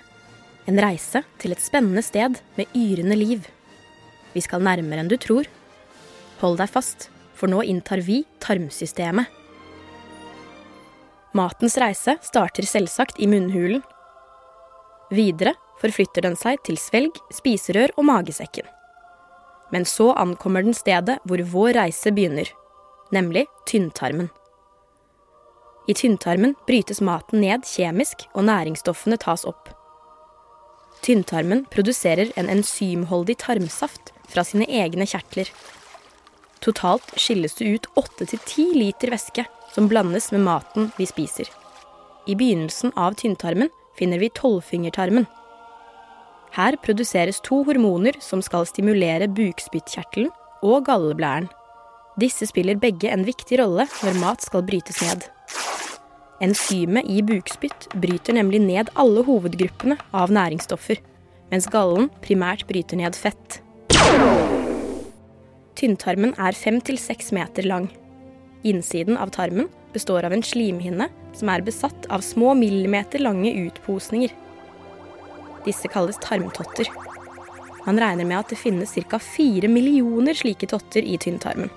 En 0.68 0.84
reise 0.84 1.24
til 1.40 1.56
et 1.56 1.64
spennende 1.64 2.04
sted 2.04 2.44
med 2.60 2.76
yrende 2.76 3.16
liv. 3.16 3.48
Vi 4.36 4.44
skal 4.44 4.60
nærmere 4.68 5.00
enn 5.00 5.08
du 5.08 5.16
tror. 5.16 5.48
Hold 6.44 6.60
deg 6.60 6.76
fast 6.76 7.08
for 7.34 7.50
nå 7.50 7.62
inntar 7.62 8.02
vi 8.04 8.22
tarmsystemet. 8.42 9.26
Matens 11.34 11.74
reise 11.82 12.16
starter 12.22 12.66
selvsagt 12.66 13.18
i 13.18 13.26
munnhulen. 13.26 13.82
Videre 15.10 15.56
forflytter 15.82 16.22
den 16.22 16.38
seg 16.38 16.62
til 16.66 16.78
svelg, 16.78 17.18
spiserør 17.34 17.90
og 17.98 18.06
magesekken. 18.06 18.68
Men 19.74 19.86
så 19.88 20.12
ankommer 20.14 20.62
den 20.62 20.76
stedet 20.76 21.18
hvor 21.26 21.42
vår 21.50 21.74
reise 21.80 22.12
begynner, 22.14 22.46
nemlig 23.14 23.48
tynntarmen. 23.66 24.30
I 25.90 25.94
tynntarmen 25.98 26.54
brytes 26.68 27.02
maten 27.04 27.42
ned 27.44 27.66
kjemisk, 27.68 28.24
og 28.32 28.46
næringsstoffene 28.48 29.18
tas 29.20 29.44
opp. 29.48 29.68
Tynntarmen 31.04 31.66
produserer 31.68 32.30
en 32.40 32.48
enzymholdig 32.48 33.36
tarmsaft 33.42 34.14
fra 34.30 34.46
sine 34.46 34.64
egne 34.70 35.04
kjertler. 35.04 35.50
Totalt 36.64 37.12
skilles 37.20 37.54
det 37.58 37.64
ut 37.68 37.86
8-10 38.00 38.72
liter 38.78 39.12
væske 39.12 39.44
som 39.74 39.88
blandes 39.90 40.30
med 40.32 40.46
maten 40.46 40.90
vi 40.96 41.06
spiser. 41.06 41.50
I 42.26 42.36
begynnelsen 42.40 42.94
av 42.96 43.18
tynntarmen 43.20 43.68
finner 43.98 44.22
vi 44.22 44.30
tolvfingertarmen. 44.32 45.26
Her 46.54 46.78
produseres 46.80 47.42
to 47.44 47.60
hormoner 47.66 48.16
som 48.22 48.40
skal 48.42 48.64
stimulere 48.70 49.28
bukspyttkjertelen 49.28 50.30
og 50.64 50.86
galleblæren. 50.86 51.50
Disse 52.20 52.46
spiller 52.48 52.78
begge 52.80 53.10
en 53.10 53.26
viktig 53.26 53.58
rolle 53.60 53.88
når 54.00 54.20
mat 54.22 54.46
skal 54.46 54.64
brytes 54.64 55.02
ned. 55.02 55.26
Enzymet 56.44 57.10
i 57.10 57.20
bukspytt 57.26 57.90
bryter 57.98 58.38
nemlig 58.38 58.62
ned 58.62 58.94
alle 58.94 59.26
hovedgruppene 59.26 59.98
av 60.14 60.32
næringsstoffer, 60.34 61.02
mens 61.50 61.68
gallen 61.70 62.08
primært 62.24 62.64
bryter 62.70 63.02
ned 63.02 63.18
fett. 63.18 63.60
Tynntarmen 65.74 66.36
er 66.38 66.54
fem 66.54 66.78
til 66.86 66.98
seks 67.02 67.32
meter 67.34 67.66
lang. 67.66 67.88
Innsiden 68.62 69.18
av 69.18 69.32
tarmen 69.34 69.66
består 69.92 70.26
av 70.26 70.34
en 70.34 70.44
slimhinne 70.46 71.08
som 71.34 71.50
er 71.50 71.64
besatt 71.66 72.06
av 72.14 72.22
små 72.22 72.52
millimeter 72.54 73.22
lange 73.22 73.50
utposninger. 73.66 74.30
Disse 75.66 75.90
kalles 75.90 76.20
tarmtotter. 76.22 76.88
Man 77.84 77.98
regner 78.00 78.24
med 78.24 78.38
at 78.38 78.54
det 78.54 78.60
finnes 78.60 78.94
ca. 78.94 79.18
fire 79.18 79.68
millioner 79.68 80.34
slike 80.34 80.70
totter 80.70 81.02
i 81.02 81.18
tynntarmen. 81.18 81.70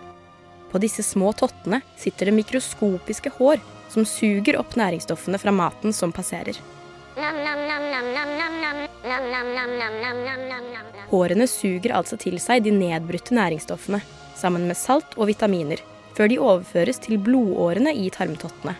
På 0.71 0.77
disse 0.77 1.03
små 1.03 1.33
tottene 1.33 1.81
sitter 1.97 2.29
det 2.29 2.37
mikroskopiske 2.37 3.33
hår 3.39 3.59
som 3.89 4.05
suger 4.05 4.59
opp 4.59 4.75
næringsstoffene 4.77 5.39
fra 5.41 5.51
maten 5.51 5.95
som 5.95 6.13
passerer. 6.13 6.59
Hårene 11.07 11.47
suger 11.49 11.93
altså 11.97 12.17
til 12.21 12.37
seg 12.41 12.65
de 12.67 12.73
nedbrutte 12.75 13.33
næringsstoffene, 13.33 14.01
sammen 14.37 14.67
med 14.69 14.77
salt 14.77 15.17
og 15.17 15.31
vitaminer, 15.31 15.81
før 16.17 16.29
de 16.29 16.37
overføres 16.37 17.01
til 17.01 17.17
blodårene 17.21 17.93
i 17.97 18.09
tarmtottene. 18.13 18.75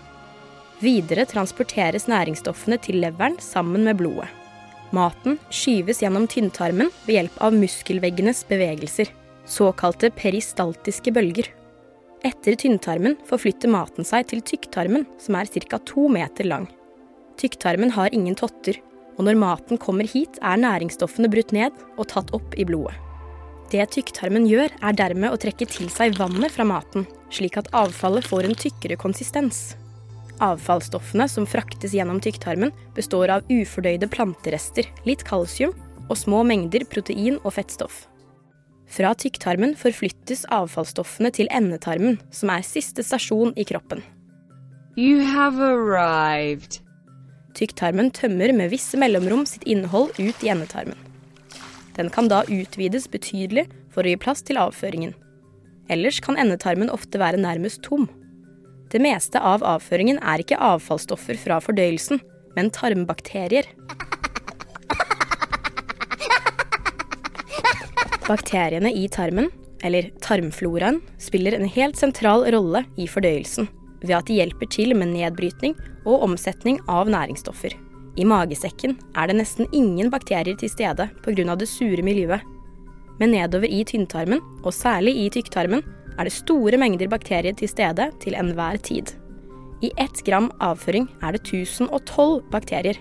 Videre 0.84 1.26
transporteres 1.26 2.06
næringsstoffene 2.06 2.78
til 2.78 3.02
leveren 3.02 3.39
sammen 3.41 3.88
med 3.88 3.97
blodet. 3.97 4.30
Maten 4.93 5.39
skyves 5.50 6.04
gjennom 6.04 6.30
tynntarmen 6.32 6.91
ved 7.08 7.17
hjelp 7.17 7.41
av 7.43 7.56
muskelveggenes 7.58 8.45
bevegelser, 8.47 9.10
såkalte 9.50 10.12
peristaltiske 10.13 11.12
bølger. 11.15 11.50
Etter 12.26 12.56
tynntarmen 12.60 13.17
forflytter 13.28 13.71
maten 13.73 14.06
seg 14.08 14.30
til 14.30 14.45
tykktarmen, 14.45 15.10
som 15.17 15.36
er 15.41 15.50
ca. 15.50 15.80
to 15.80 16.08
meter 16.08 16.45
lang. 16.45 16.69
Tykktarmen 17.38 17.91
har 17.93 18.13
ingen 18.15 18.36
totter, 18.38 18.80
og 19.17 19.26
når 19.28 19.38
maten 19.38 19.82
kommer 19.82 20.08
hit, 20.10 20.39
er 20.41 20.62
næringsstoffene 20.62 21.30
brutt 21.30 21.54
ned 21.54 21.76
og 21.97 22.08
tatt 22.13 22.34
opp 22.38 22.58
i 22.58 22.65
blodet. 22.65 22.95
Det 23.71 23.84
tykktarmen 23.91 24.45
gjør, 24.47 24.71
er 24.80 24.95
dermed 24.95 25.34
å 25.34 25.39
trekke 25.41 25.67
til 25.67 25.89
seg 25.91 26.15
vannet 26.17 26.54
fra 26.54 26.63
maten, 26.67 27.04
slik 27.36 27.58
at 27.60 27.67
avfallet 27.76 28.26
får 28.26 28.47
en 28.47 28.56
tykkere 28.56 28.95
konsistens. 29.00 29.76
Avfallsstoffene 30.39 31.28
som 31.28 31.47
fraktes 31.50 31.95
gjennom 31.97 32.21
tykktarmen, 32.23 32.71
består 32.95 33.34
av 33.34 33.50
ufordøyde 33.52 34.08
planterester, 34.13 34.88
litt 35.10 35.26
kalsium 35.28 35.76
og 36.08 36.15
små 36.15 36.45
mengder 36.47 36.88
protein 36.88 37.41
og 37.43 37.58
fettstoff. 37.58 38.06
Fra 38.88 39.12
tykktarmen 39.19 39.76
forflyttes 39.76 40.45
avfallsstoffene 40.54 41.34
til 41.36 41.52
endetarmen, 41.52 42.21
som 42.32 42.54
er 42.54 42.63
siste 42.63 43.04
stasjon 43.04 43.52
i 43.60 43.67
kroppen. 43.67 44.06
You 44.95 45.19
have 45.19 45.60
arrived. 45.60 46.87
Tykktarmen 47.58 48.12
tømmer 48.13 48.52
med 48.54 48.70
visse 48.70 49.00
mellomrom 49.02 49.41
sitt 49.50 49.63
innhold 49.65 50.12
ut 50.20 50.43
i 50.46 50.52
endetarmen. 50.54 50.98
Den 51.98 52.12
kan 52.13 52.30
da 52.30 52.43
utvides 52.46 53.08
betydelig 53.10 53.63
for 53.89 54.06
å 54.06 54.12
gi 54.12 54.20
plass 54.22 54.43
til 54.46 54.60
avføringen. 54.62 55.15
Ellers 55.89 56.20
kan 56.22 56.38
endetarmen 56.38 56.91
ofte 56.93 57.17
være 57.17 57.39
nærmest 57.41 57.82
tom. 57.88 58.06
Det 58.93 59.02
meste 59.02 59.41
av 59.41 59.65
avføringen 59.65 60.20
er 60.22 60.43
ikke 60.43 60.60
avfallsstoffer 60.62 61.39
fra 61.41 61.58
fordøyelsen, 61.63 62.22
men 62.54 62.70
tarmbakterier. 62.76 63.72
Bakteriene 68.28 68.91
i 68.93 69.08
tarmen, 69.10 69.50
eller 69.82 70.12
tarmfloraen, 70.22 71.02
spiller 71.17 71.58
en 71.58 71.65
helt 71.74 71.98
sentral 71.98 72.46
rolle 72.54 72.86
i 73.00 73.10
fordøyelsen 73.10 73.72
ved 74.03 74.15
at 74.19 74.29
de 74.29 74.38
hjelper 74.39 74.69
til 74.71 74.95
med 74.97 75.13
nedbrytning 75.13 75.75
og 76.05 76.23
omsetning 76.27 76.79
av 76.88 77.10
næringsstoffer. 77.12 77.73
I 78.17 78.25
magesekken 78.25 78.95
er 79.15 79.29
det 79.29 79.38
nesten 79.38 79.67
ingen 79.71 80.10
bakterier 80.10 80.57
til 80.57 80.71
stede 80.73 81.10
pga. 81.23 81.55
det 81.55 81.67
sure 81.67 82.01
miljøet. 82.01 82.41
Men 83.19 83.31
nedover 83.31 83.67
i 83.69 83.83
tynntarmen, 83.83 84.41
og 84.63 84.73
særlig 84.73 85.15
i 85.17 85.29
tykktarmen, 85.29 85.83
er 86.17 86.23
det 86.23 86.33
store 86.33 86.77
mengder 86.77 87.07
bakterier 87.07 87.53
til 87.53 87.69
stede 87.69 88.12
til 88.19 88.33
enhver 88.33 88.77
tid. 88.77 89.13
I 89.81 89.91
ett 89.97 90.23
gram 90.25 90.51
avføring 90.60 91.07
er 91.21 91.33
det 91.33 91.41
1012 91.45 92.49
bakterier. 92.51 92.97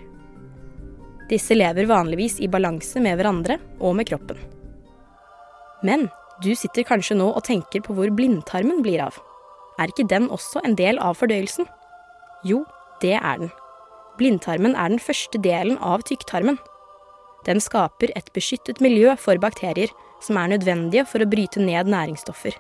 Disse 1.31 1.55
lever 1.55 1.89
vanligvis 1.89 2.41
i 2.41 2.49
balanse 2.49 3.01
med 3.01 3.17
hverandre 3.17 3.59
og 3.81 3.97
med 3.97 4.07
kroppen. 4.07 4.37
Men 5.83 6.09
du 6.45 6.55
sitter 6.55 6.85
kanskje 6.85 7.17
nå 7.17 7.31
og 7.33 7.45
tenker 7.45 7.81
på 7.81 7.97
hvor 7.97 8.13
blindtarmen 8.13 8.83
blir 8.85 9.01
av. 9.09 9.17
Er 9.79 9.93
ikke 9.93 10.09
den 10.09 10.31
også 10.33 10.63
en 10.65 10.77
del 10.79 10.99
av 11.03 11.19
fordøyelsen? 11.21 11.69
Jo, 12.47 12.65
det 13.03 13.17
er 13.19 13.43
den. 13.43 13.53
Blindtarmen 14.17 14.77
er 14.77 14.95
den 14.95 15.03
første 15.03 15.41
delen 15.43 15.77
av 15.85 16.07
tykktarmen. 16.09 16.57
Den 17.47 17.61
skaper 17.63 18.11
et 18.17 18.33
beskyttet 18.35 18.81
miljø 18.83 19.13
for 19.21 19.39
bakterier 19.43 19.93
som 20.25 20.39
er 20.41 20.55
nødvendige 20.55 21.05
for 21.07 21.23
å 21.23 21.29
bryte 21.29 21.61
ned 21.63 21.91
næringsstoffer. 21.93 22.57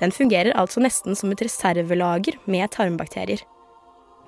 Den 0.00 0.12
fungerer 0.16 0.56
altså 0.58 0.82
nesten 0.82 1.16
som 1.16 1.32
et 1.32 1.42
reservelager 1.44 2.38
med 2.50 2.72
tarmbakterier. 2.74 3.42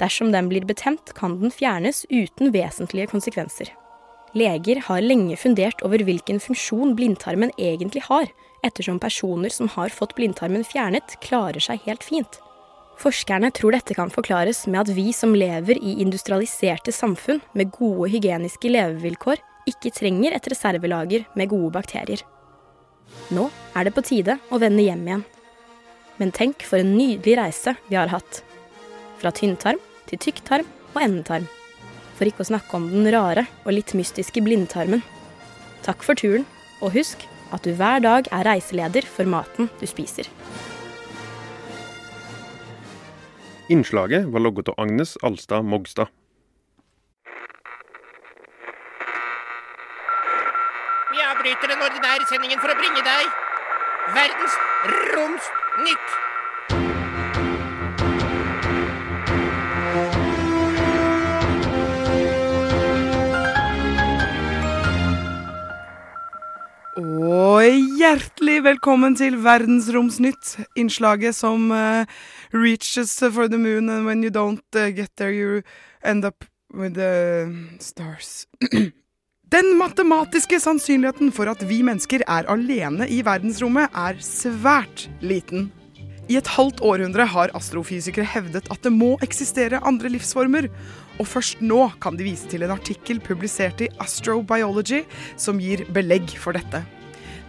Dersom 0.01 0.33
den 0.33 0.49
blir 0.51 0.65
betent, 0.69 1.13
kan 1.17 1.39
den 1.41 1.53
fjernes 1.53 2.05
uten 2.11 2.53
vesentlige 2.55 3.11
konsekvenser. 3.13 3.73
Leger 4.37 4.81
har 4.89 5.05
lenge 5.05 5.37
fundert 5.37 5.83
over 5.85 6.03
hvilken 6.05 6.41
funksjon 6.41 6.95
blindtarmen 6.97 7.53
egentlig 7.59 8.05
har, 8.09 8.31
ettersom 8.63 9.01
personer 9.03 9.53
som 9.53 9.69
har 9.75 9.93
fått 9.93 10.15
blindtarmen 10.19 10.65
fjernet, 10.65 11.17
klarer 11.21 11.63
seg 11.63 11.83
helt 11.87 12.05
fint. 12.07 12.41
Forskerne 13.03 13.51
tror 13.51 13.75
dette 13.75 13.97
kan 13.99 14.13
forklares 14.13 14.67
med 14.71 14.85
at 14.85 14.93
vi 14.95 15.11
som 15.17 15.35
lever 15.35 15.79
i 15.81 15.97
industrialiserte 16.05 16.93
samfunn 16.95 17.41
med 17.59 17.73
gode 17.75 18.11
hygieniske 18.13 18.71
levevilkår, 18.71 19.41
ikke 19.67 19.93
trenger 19.95 20.37
et 20.37 20.47
reservelager 20.51 21.27
med 21.39 21.51
gode 21.51 21.73
bakterier. 21.75 22.23
Nå 23.35 23.49
er 23.77 23.87
det 23.87 23.95
på 23.97 24.05
tide 24.07 24.39
å 24.51 24.61
vende 24.63 24.85
hjem 24.85 25.07
igjen. 25.09 25.25
Men 26.21 26.35
tenk 26.35 26.63
for 26.67 26.83
en 26.83 26.95
nydelig 26.95 27.37
reise 27.41 27.75
vi 27.89 27.99
har 27.99 28.13
hatt. 28.13 28.43
Fra 29.23 29.33
tynntarm 29.35 29.81
til 30.11 30.21
tykktarm 30.23 30.69
og 30.93 31.03
endetarm. 31.03 31.49
For 32.19 32.29
ikke 32.29 32.45
å 32.45 32.51
snakke 32.53 32.79
om 32.79 32.91
den 32.93 33.11
rare 33.15 33.47
og 33.65 33.75
litt 33.75 33.95
mystiske 33.99 34.43
blindtarmen. 34.45 35.03
Takk 35.83 36.05
for 36.07 36.19
turen, 36.19 36.47
og 36.83 36.95
husk 36.95 37.25
at 37.53 37.65
du 37.65 37.75
hver 37.77 38.03
dag 38.05 38.29
er 38.33 38.47
reiseleder 38.49 39.07
for 39.07 39.29
maten 39.29 39.71
du 39.81 39.87
spiser. 39.89 40.29
Innslaget 43.73 44.27
var 44.33 44.43
logget 44.45 44.69
av 44.69 44.81
Agnes 44.83 45.15
Alstad 45.23 45.65
Mogstad. 45.65 46.11
Vi 51.13 51.21
avbryter 51.29 51.71
den 51.71 51.85
ordinære 51.87 52.27
sendingen 52.29 52.61
for 52.61 52.73
å 52.73 52.77
bringe 52.81 53.05
deg 53.07 53.33
verdens 54.17 54.59
roms 55.15 55.49
nytt. 55.87 56.21
Og 67.03 67.97
hjertelig 67.99 68.61
velkommen 68.63 69.17
til 69.19 69.35
Verdensromsnytt, 69.43 70.53
innslaget 70.79 71.35
som 71.35 71.71
uh, 71.75 72.07
reaches 72.55 73.17
for 73.19 73.49
the 73.51 73.59
moon, 73.59 73.91
and 73.91 74.07
when 74.07 74.23
you 74.23 74.31
don't 74.31 74.63
uh, 74.77 74.91
get 74.95 75.11
there, 75.17 75.33
you 75.33 75.63
end 76.05 76.25
up 76.25 76.45
with 76.73 76.95
the 76.95 77.51
stars 77.81 78.47
Den 79.53 79.75
matematiske 79.77 80.61
sannsynligheten 80.61 81.33
for 81.33 81.51
at 81.51 81.61
vi 81.69 81.83
mennesker 81.83 82.23
er 82.25 82.47
alene 82.49 83.09
i 83.11 83.21
verdensrommet, 83.25 83.91
er 83.93 84.17
svært 84.25 85.11
liten. 85.21 85.73
I 86.31 86.39
et 86.39 86.51
halvt 86.55 86.81
århundre 86.87 87.27
har 87.27 87.53
astrofysikere 87.59 88.27
hevdet 88.29 88.69
at 88.71 88.83
det 88.85 88.93
må 88.95 89.17
eksistere 89.25 89.83
andre 89.87 90.13
livsformer, 90.13 90.69
og 91.19 91.29
først 91.29 91.61
nå 91.65 91.89
kan 92.03 92.17
de 92.19 92.27
vise 92.27 92.49
til 92.51 92.63
en 92.63 92.75
artikkel 92.75 93.21
publisert 93.21 93.83
i 93.83 93.91
Astrobiology 94.03 95.03
som 95.37 95.61
gir 95.63 95.85
belegg 95.93 96.31
for 96.39 96.57
dette. 96.57 96.85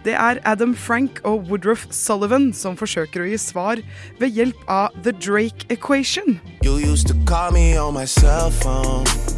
Det 0.04 0.12
er 0.20 0.40
Adam 0.44 0.74
Frank 0.76 1.22
og 1.24 1.46
Woodruff 1.48 1.86
Sullivan 1.90 2.50
som 2.52 2.76
forsøker 2.76 3.24
å 3.24 3.30
gi 3.30 3.38
svar 3.40 3.80
ved 4.20 4.36
hjelp 4.36 4.66
av 4.68 4.92
The 5.00 5.14
Drake 5.16 5.64
Equation. 5.72 6.36
You 6.62 6.76
used 6.76 7.08
to 7.08 7.16
call 7.24 7.52
me 7.56 7.78
on 7.78 7.94
my 7.94 8.04
cell 8.04 8.50
phone. 8.50 9.33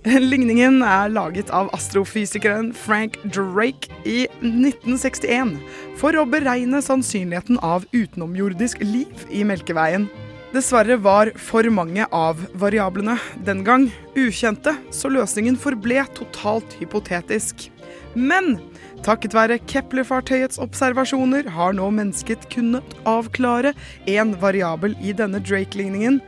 Ligningen 0.30 0.80
er 0.80 1.10
laget 1.12 1.50
av 1.52 1.68
astrofysikeren 1.76 2.70
Frank 2.72 3.18
Drake 3.28 3.90
i 4.08 4.22
1961 4.40 5.58
for 6.00 6.16
å 6.16 6.24
beregne 6.24 6.80
sannsynligheten 6.80 7.60
av 7.60 7.84
utenomjordisk 7.92 8.80
liv 8.80 9.26
i 9.28 9.44
Melkeveien. 9.44 10.08
Dessverre 10.54 10.96
var 11.04 11.34
for 11.36 11.68
mange 11.68 12.08
av 12.16 12.40
variablene 12.58 13.18
den 13.44 13.60
gang 13.66 13.90
ukjente, 14.16 14.72
så 14.90 15.12
løsningen 15.12 15.60
forble 15.60 16.06
totalt 16.16 16.72
hypotetisk. 16.80 17.68
Men 18.16 18.56
takket 19.04 19.36
være 19.36 19.60
Kepler-fartøyets 19.68 20.58
observasjoner 20.64 21.52
har 21.52 21.76
nå 21.76 21.92
mennesket 21.92 22.48
kunnet 22.50 22.96
avklare 23.04 23.76
én 24.08 24.32
variabel 24.40 24.96
i 25.04 25.12
denne 25.12 25.44
Drake-ligningen, 25.44 26.22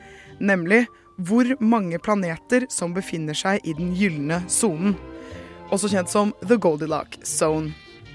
nemlig 0.45 0.85
hvor 1.17 1.49
mange 1.61 1.99
planeter 2.03 2.67
som 2.73 2.95
befinner 2.97 3.37
seg 3.37 3.63
i 3.65 3.75
den 3.79 3.93
gylne 3.97 4.43
sonen, 4.51 4.97
også 5.73 5.91
kjent 5.93 6.13
som 6.13 6.35
the 6.45 6.59
Goldilocks 6.61 7.23
zone. 7.29 7.73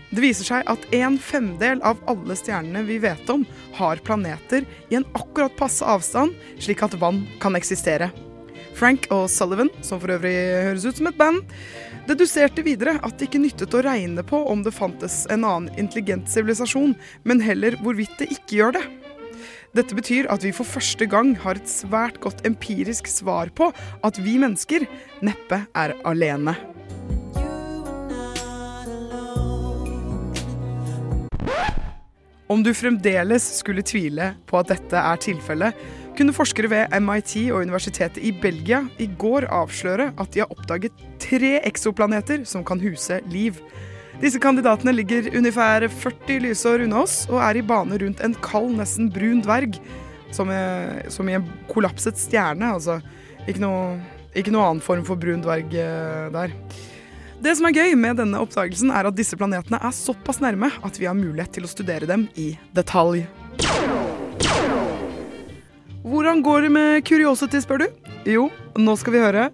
Det 0.07 0.23
viser 0.23 0.47
seg 0.47 0.69
at 0.71 0.85
en 0.95 1.17
femdel 1.19 1.81
av 1.83 1.99
alle 2.07 2.37
stjernene 2.39 2.85
vi 2.87 2.99
vet 3.03 3.27
om, 3.33 3.43
har 3.75 3.99
planeter 4.07 4.63
i 4.87 4.95
en 4.99 5.07
akkurat 5.17 5.55
passe 5.59 5.83
avstand, 5.83 6.37
slik 6.63 6.83
at 6.85 6.95
vann 7.01 7.25
kan 7.43 7.59
eksistere. 7.59 8.07
Frank 8.77 9.09
og 9.11 9.25
Sullivan, 9.33 9.71
som 9.81 9.99
for 9.99 10.13
øvrig 10.13 10.35
høres 10.67 10.85
ut 10.85 10.99
som 10.99 11.09
et 11.09 11.17
band, 11.17 11.41
deduserte 12.07 12.63
videre 12.63 12.95
at 13.03 13.17
det 13.17 13.27
ikke 13.27 13.41
nyttet 13.41 13.73
å 13.75 13.83
regne 13.83 14.23
på 14.23 14.39
om 14.47 14.61
det 14.63 14.75
fantes 14.75 15.25
en 15.33 15.43
annen 15.43 15.73
intelligent 15.81 16.29
sivilisasjon, 16.31 16.95
men 17.27 17.43
heller 17.43 17.75
hvorvidt 17.81 18.15
det 18.21 18.29
ikke 18.37 18.61
gjør 18.61 18.77
det. 18.77 18.85
Dette 19.77 19.93
betyr 19.93 20.25
at 20.33 20.41
vi 20.41 20.49
for 20.55 20.65
første 20.65 21.05
gang 21.05 21.35
har 21.37 21.59
et 21.59 21.69
svært 21.69 22.15
godt 22.23 22.39
empirisk 22.49 23.05
svar 23.11 23.51
på 23.53 23.69
at 24.07 24.17
vi 24.25 24.39
mennesker 24.41 24.87
neppe 25.21 25.59
er 25.77 25.93
alene. 26.07 26.55
Om 32.47 32.63
du 32.63 32.71
fremdeles 32.73 33.45
skulle 33.59 33.83
tvile 33.85 34.31
på 34.49 34.57
at 34.57 34.71
dette 34.71 34.97
er 34.97 35.21
tilfellet, 35.21 35.77
kunne 36.17 36.33
forskere 36.33 36.71
ved 36.71 36.95
MIT 37.03 37.35
og 37.51 37.67
Universitetet 37.67 38.23
i 38.23 38.31
Belgia 38.33 38.79
i 38.97 39.05
går 39.19 39.45
avsløre 39.53 40.09
at 40.17 40.33
de 40.33 40.41
har 40.41 40.55
oppdaget 40.55 41.05
tre 41.21 41.59
eksoplaneter 41.67 42.47
som 42.49 42.65
kan 42.65 42.81
huse 42.81 43.19
liv. 43.29 43.59
Disse 44.21 44.39
kandidatene 44.41 44.93
ligger 44.97 45.27
ungefær 45.37 45.85
40 45.93 46.39
lysår 46.47 46.83
unna 46.87 47.03
oss 47.05 47.19
og 47.29 47.37
er 47.43 47.59
i 47.59 47.65
bane 47.65 47.99
rundt 48.01 48.21
en 48.25 48.33
kald, 48.41 48.71
nesten 48.79 49.11
brun 49.13 49.43
dverg. 49.45 49.77
Som, 50.33 50.49
i- 50.51 51.07
som 51.13 51.29
i 51.29 51.35
en 51.37 51.45
kollapset 51.71 52.17
stjerne, 52.19 52.73
altså. 52.75 52.97
Ikke 53.47 53.61
noe, 53.63 53.93
ikke 54.35 54.51
noe 54.51 54.65
annen 54.67 54.81
form 54.83 55.05
for 55.07 55.15
brun 55.15 55.39
dverg 55.45 55.71
eh, 55.79 56.25
der. 56.33 56.51
Det 57.39 57.53
som 57.55 57.67
er 57.69 57.75
gøy 57.77 57.93
med 57.95 58.17
denne 58.19 58.41
oppdagelsen, 58.41 58.89
er 58.91 59.07
at 59.07 59.15
disse 59.15 59.37
planetene 59.39 59.77
er 59.79 59.93
såpass 59.95 60.41
nærme 60.43 60.71
at 60.83 60.97
vi 60.99 61.05
har 61.07 61.15
mulighet 61.15 61.53
til 61.55 61.63
å 61.63 61.71
studere 61.71 62.09
dem 62.09 62.25
i 62.35 62.49
detalj. 62.75 63.23
Hvordan 66.07 66.41
går 66.43 66.61
det 66.65 66.71
med 66.73 67.05
Curiosity, 67.07 67.59
spør 67.63 67.83
du? 67.85 67.87
Jo, 68.27 68.47
nå 68.79 68.95
skal 68.99 69.13
vi 69.15 69.21
høre. 69.23 69.47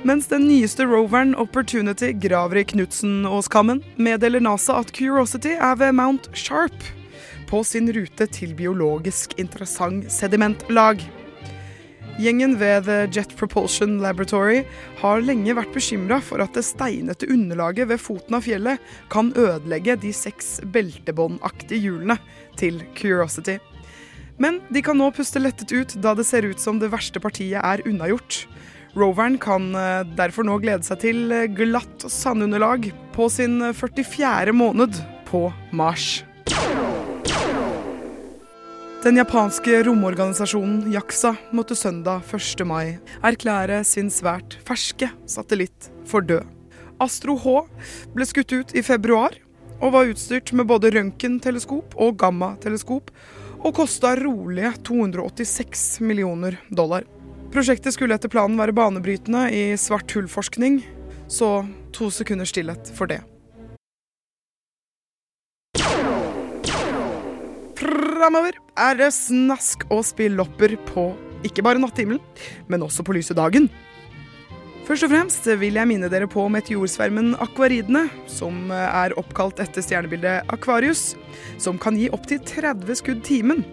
Mens 0.00 0.30
den 0.30 0.46
nyeste 0.48 0.86
roveren 0.88 1.34
Opportunity 1.36 2.14
graver 2.16 2.56
i 2.56 2.64
Knutsen-åskammen, 2.64 3.82
meddeler 4.00 4.40
NASA 4.40 4.78
at 4.80 4.94
Curiosity 4.96 5.52
er 5.60 5.74
ved 5.76 5.92
Mount 5.92 6.30
Sharp 6.32 6.86
på 7.50 7.60
sin 7.68 7.90
rute 7.92 8.24
til 8.32 8.54
biologisk 8.56 9.34
interessant 9.42 10.08
sedimentlag. 10.08 11.04
Gjengen 12.16 12.56
ved 12.62 12.88
The 12.88 13.02
Jet 13.12 13.34
Propulsion 13.36 13.98
Laboratory 14.00 14.62
har 15.02 15.20
lenge 15.20 15.58
vært 15.58 15.76
bekymra 15.76 16.22
for 16.24 16.40
at 16.40 16.56
det 16.56 16.64
steinete 16.64 17.28
underlaget 17.28 17.92
ved 17.92 18.00
foten 18.00 18.38
av 18.40 18.48
fjellet 18.48 18.80
kan 19.12 19.34
ødelegge 19.36 19.98
de 20.00 20.14
seks 20.16 20.62
beltebåndaktige 20.64 21.84
hjulene 21.84 22.16
til 22.56 22.80
Curiosity. 22.96 23.58
Men 24.40 24.62
de 24.72 24.80
kan 24.80 24.96
nå 24.96 25.12
puste 25.12 25.44
lettet 25.44 25.76
ut, 25.76 25.96
da 26.00 26.16
det 26.16 26.24
ser 26.24 26.48
ut 26.48 26.60
som 26.60 26.80
det 26.80 26.88
verste 26.88 27.20
partiet 27.20 27.60
er 27.60 27.84
unnagjort. 27.84 28.46
Roveren 28.98 29.38
kan 29.38 29.74
eh, 29.74 30.02
derfor 30.18 30.46
nå 30.46 30.56
glede 30.62 30.82
seg 30.86 30.98
til 31.04 31.30
eh, 31.30 31.46
glatt 31.46 32.06
sandunderlag 32.10 32.88
på 33.14 33.28
sin 33.30 33.60
44. 33.74 34.50
måned 34.56 34.98
på 35.28 35.44
Mars. 35.70 36.24
Den 39.00 39.16
japanske 39.16 39.78
romorganisasjonen 39.86 40.90
JAXA 40.92 41.32
måtte 41.56 41.76
søndag 41.78 42.26
1. 42.34 42.64
mai 42.68 42.98
erklære 43.24 43.78
sin 43.88 44.10
svært 44.12 44.58
ferske 44.66 45.08
satellitt 45.24 45.88
for 46.04 46.26
død. 46.26 46.44
Astro 47.00 47.38
H 47.40 47.54
ble 48.12 48.26
skutt 48.28 48.52
ut 48.52 48.74
i 48.76 48.82
februar 48.84 49.38
og 49.80 49.94
var 49.94 50.10
utstyrt 50.10 50.52
med 50.52 50.68
både 50.68 50.90
røntgenteleskop 50.92 51.96
og 51.96 52.18
gammateleskop, 52.20 53.08
og 53.60 53.74
kosta 53.76 54.12
rolige 54.16 54.74
286 54.88 56.00
millioner 56.04 56.58
dollar. 56.68 57.04
Prosjektet 57.50 57.96
skulle 57.96 58.14
etter 58.14 58.30
planen 58.30 58.54
være 58.60 58.74
banebrytende 58.76 59.48
i 59.50 59.62
svart 59.74 60.12
hull-forskning, 60.14 60.84
så 61.26 61.64
to 61.90 62.06
sekunder 62.14 62.46
stillhet 62.46 62.92
for 62.94 63.10
det. 63.10 63.18
Framover 67.80 68.54
er 68.78 69.00
det 69.00 69.08
snask 69.16 69.82
og 69.90 70.04
spillopper 70.06 70.76
på 70.92 71.08
ikke 71.42 71.64
bare 71.66 71.82
natthimmelen, 71.82 72.22
men 72.70 72.86
også 72.86 73.02
på 73.02 73.16
lyse 73.18 73.34
dagen. 73.34 73.66
Først 74.86 75.08
og 75.08 75.10
fremst 75.10 75.50
vil 75.58 75.74
jeg 75.78 75.90
minne 75.90 76.10
dere 76.12 76.30
på 76.30 76.44
meteorsvermen 76.54 77.32
akvaridene, 77.42 78.06
som 78.30 78.70
er 78.74 79.16
oppkalt 79.18 79.58
etter 79.62 79.82
stjernebildet 79.82 80.46
Akvarius, 80.54 81.16
som 81.58 81.82
kan 81.82 81.98
gi 81.98 82.08
opptil 82.14 82.38
30 82.46 83.02
skudd 83.02 83.26
timen. 83.26 83.66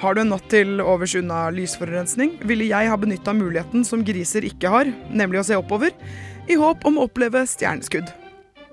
Har 0.00 0.14
du 0.16 0.22
en 0.22 0.30
natt 0.32 0.46
til 0.48 0.80
overs 0.80 1.12
unna 1.18 1.50
lysforurensning, 1.52 2.38
ville 2.48 2.70
jeg 2.70 2.88
ha 2.88 2.96
benytta 2.96 3.34
muligheten 3.36 3.82
som 3.84 4.00
griser 4.00 4.46
ikke 4.48 4.70
har, 4.72 4.88
nemlig 5.12 5.42
å 5.42 5.44
se 5.50 5.58
oppover, 5.60 5.92
i 6.48 6.56
håp 6.56 6.86
om 6.88 6.96
å 6.96 7.04
oppleve 7.04 7.42
stjerneskudd. 7.44 8.08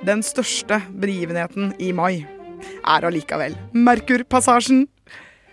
Den 0.08 0.24
største 0.24 0.78
begivenheten 0.96 1.74
i 1.84 1.90
mai 1.92 2.22
er 2.88 3.08
allikevel 3.10 3.58
Merkurpassasjen. 3.76 4.86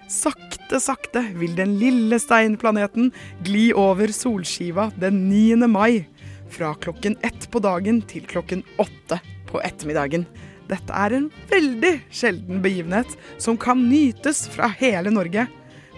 Sakte, 0.07 0.79
sakte 0.79 1.25
vil 1.41 1.57
den 1.59 1.75
lille 1.81 2.21
steinplaneten 2.23 3.11
gli 3.43 3.73
over 3.75 4.15
solskiva 4.15 4.93
den 5.01 5.25
9. 5.27 5.67
mai. 5.75 6.05
Fra 6.55 6.71
klokken 6.79 7.19
ett 7.27 7.49
på 7.51 7.59
dagen 7.65 7.99
til 8.07 8.29
klokken 8.31 8.63
åtte 8.79 9.19
på 9.51 9.59
ettermiddagen. 9.67 10.29
Dette 10.71 10.95
er 10.95 11.19
en 11.19 11.29
veldig 11.51 11.97
sjelden 12.15 12.63
begivenhet 12.63 13.19
som 13.43 13.59
kan 13.59 13.89
nytes 13.91 14.47
fra 14.55 14.71
hele 14.79 15.11
Norge. 15.11 15.49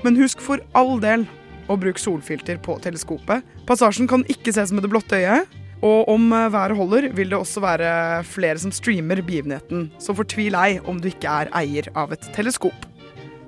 Men 0.06 0.18
husk 0.20 0.38
for 0.44 0.62
all 0.78 1.00
del 1.02 1.26
å 1.66 1.74
bruke 1.80 1.98
solfilter 1.98 2.60
på 2.62 2.76
teleskopet. 2.84 3.42
Passasjen 3.66 4.06
kan 4.06 4.22
ikke 4.30 4.54
ses 4.54 4.70
med 4.70 4.86
det 4.86 4.92
blotte 4.92 5.18
øyet. 5.18 5.50
Og 5.84 6.08
om 6.08 6.30
eh, 6.32 6.48
været 6.54 6.78
holder, 6.78 7.08
vil 7.12 7.32
det 7.32 7.36
også 7.36 7.60
være 7.60 7.88
flere 8.24 8.58
som 8.62 8.72
streamer 8.72 9.20
begivenheten. 9.20 9.90
Så 10.00 10.14
fortvil 10.16 10.56
ei 10.56 10.78
om 10.88 11.00
du 11.02 11.10
ikke 11.10 11.28
er 11.42 11.50
eier 11.58 11.90
av 11.98 12.14
et 12.16 12.30
teleskop. 12.36 12.86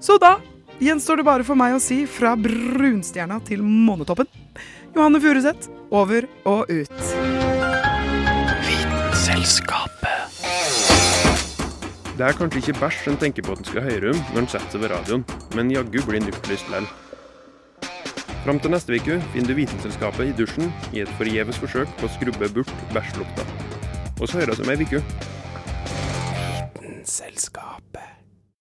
Så 0.03 0.18
da 0.21 0.37
gjenstår 0.83 1.23
det 1.23 1.29
bare 1.31 1.47
for 1.47 1.59
meg 1.59 1.79
å 1.79 1.83
si 1.83 2.03
fra 2.11 2.35
brunstjerna 2.38 3.40
til 3.49 3.64
månetoppen. 3.64 4.29
Johanne 4.97 5.23
Furuseth, 5.23 5.71
over 5.88 6.29
og 6.44 6.68
ut. 6.68 7.07
Vitenselskapet. 8.68 9.98
Det 12.18 12.26
er 12.26 12.35
kanskje 12.35 12.59
ikke 12.59 12.81
bæsj 12.81 13.04
en 13.12 13.16
tenker 13.16 13.44
på 13.46 13.54
at 13.54 13.61
en 13.62 13.66
skal 13.68 13.85
høre 13.85 14.11
om 14.11 14.22
når 14.35 14.40
en 14.40 14.48
setter 14.50 14.72
seg 14.72 14.81
ved 14.83 14.90
radioen, 14.90 15.22
men 15.54 15.70
jaggu 15.70 16.00
blir 16.02 16.18
en 16.18 16.26
opplyst 16.33 16.66
lell. 16.72 16.88
Fram 18.42 18.59
til 18.59 18.74
neste 18.74 18.98
uke 18.98 19.20
finner 19.31 19.52
du 19.52 19.54
Vitenselskapet 19.61 20.33
i 20.33 20.35
dusjen 20.35 20.72
i 20.90 21.04
et 21.04 21.14
forgjeves 21.20 21.62
forsøk 21.62 21.94
på 22.00 22.11
å 22.11 22.14
skrubbe 22.16 22.50
bort 22.57 22.74
bæsjlukta. 22.90 23.46
Og 24.18 24.26
så 24.26 24.42
høres 24.42 24.59
vi 24.59 24.66
om 24.66 24.74
ei 24.74 24.83
uke. 24.83 25.04
Vitenselskapet. 26.83 28.17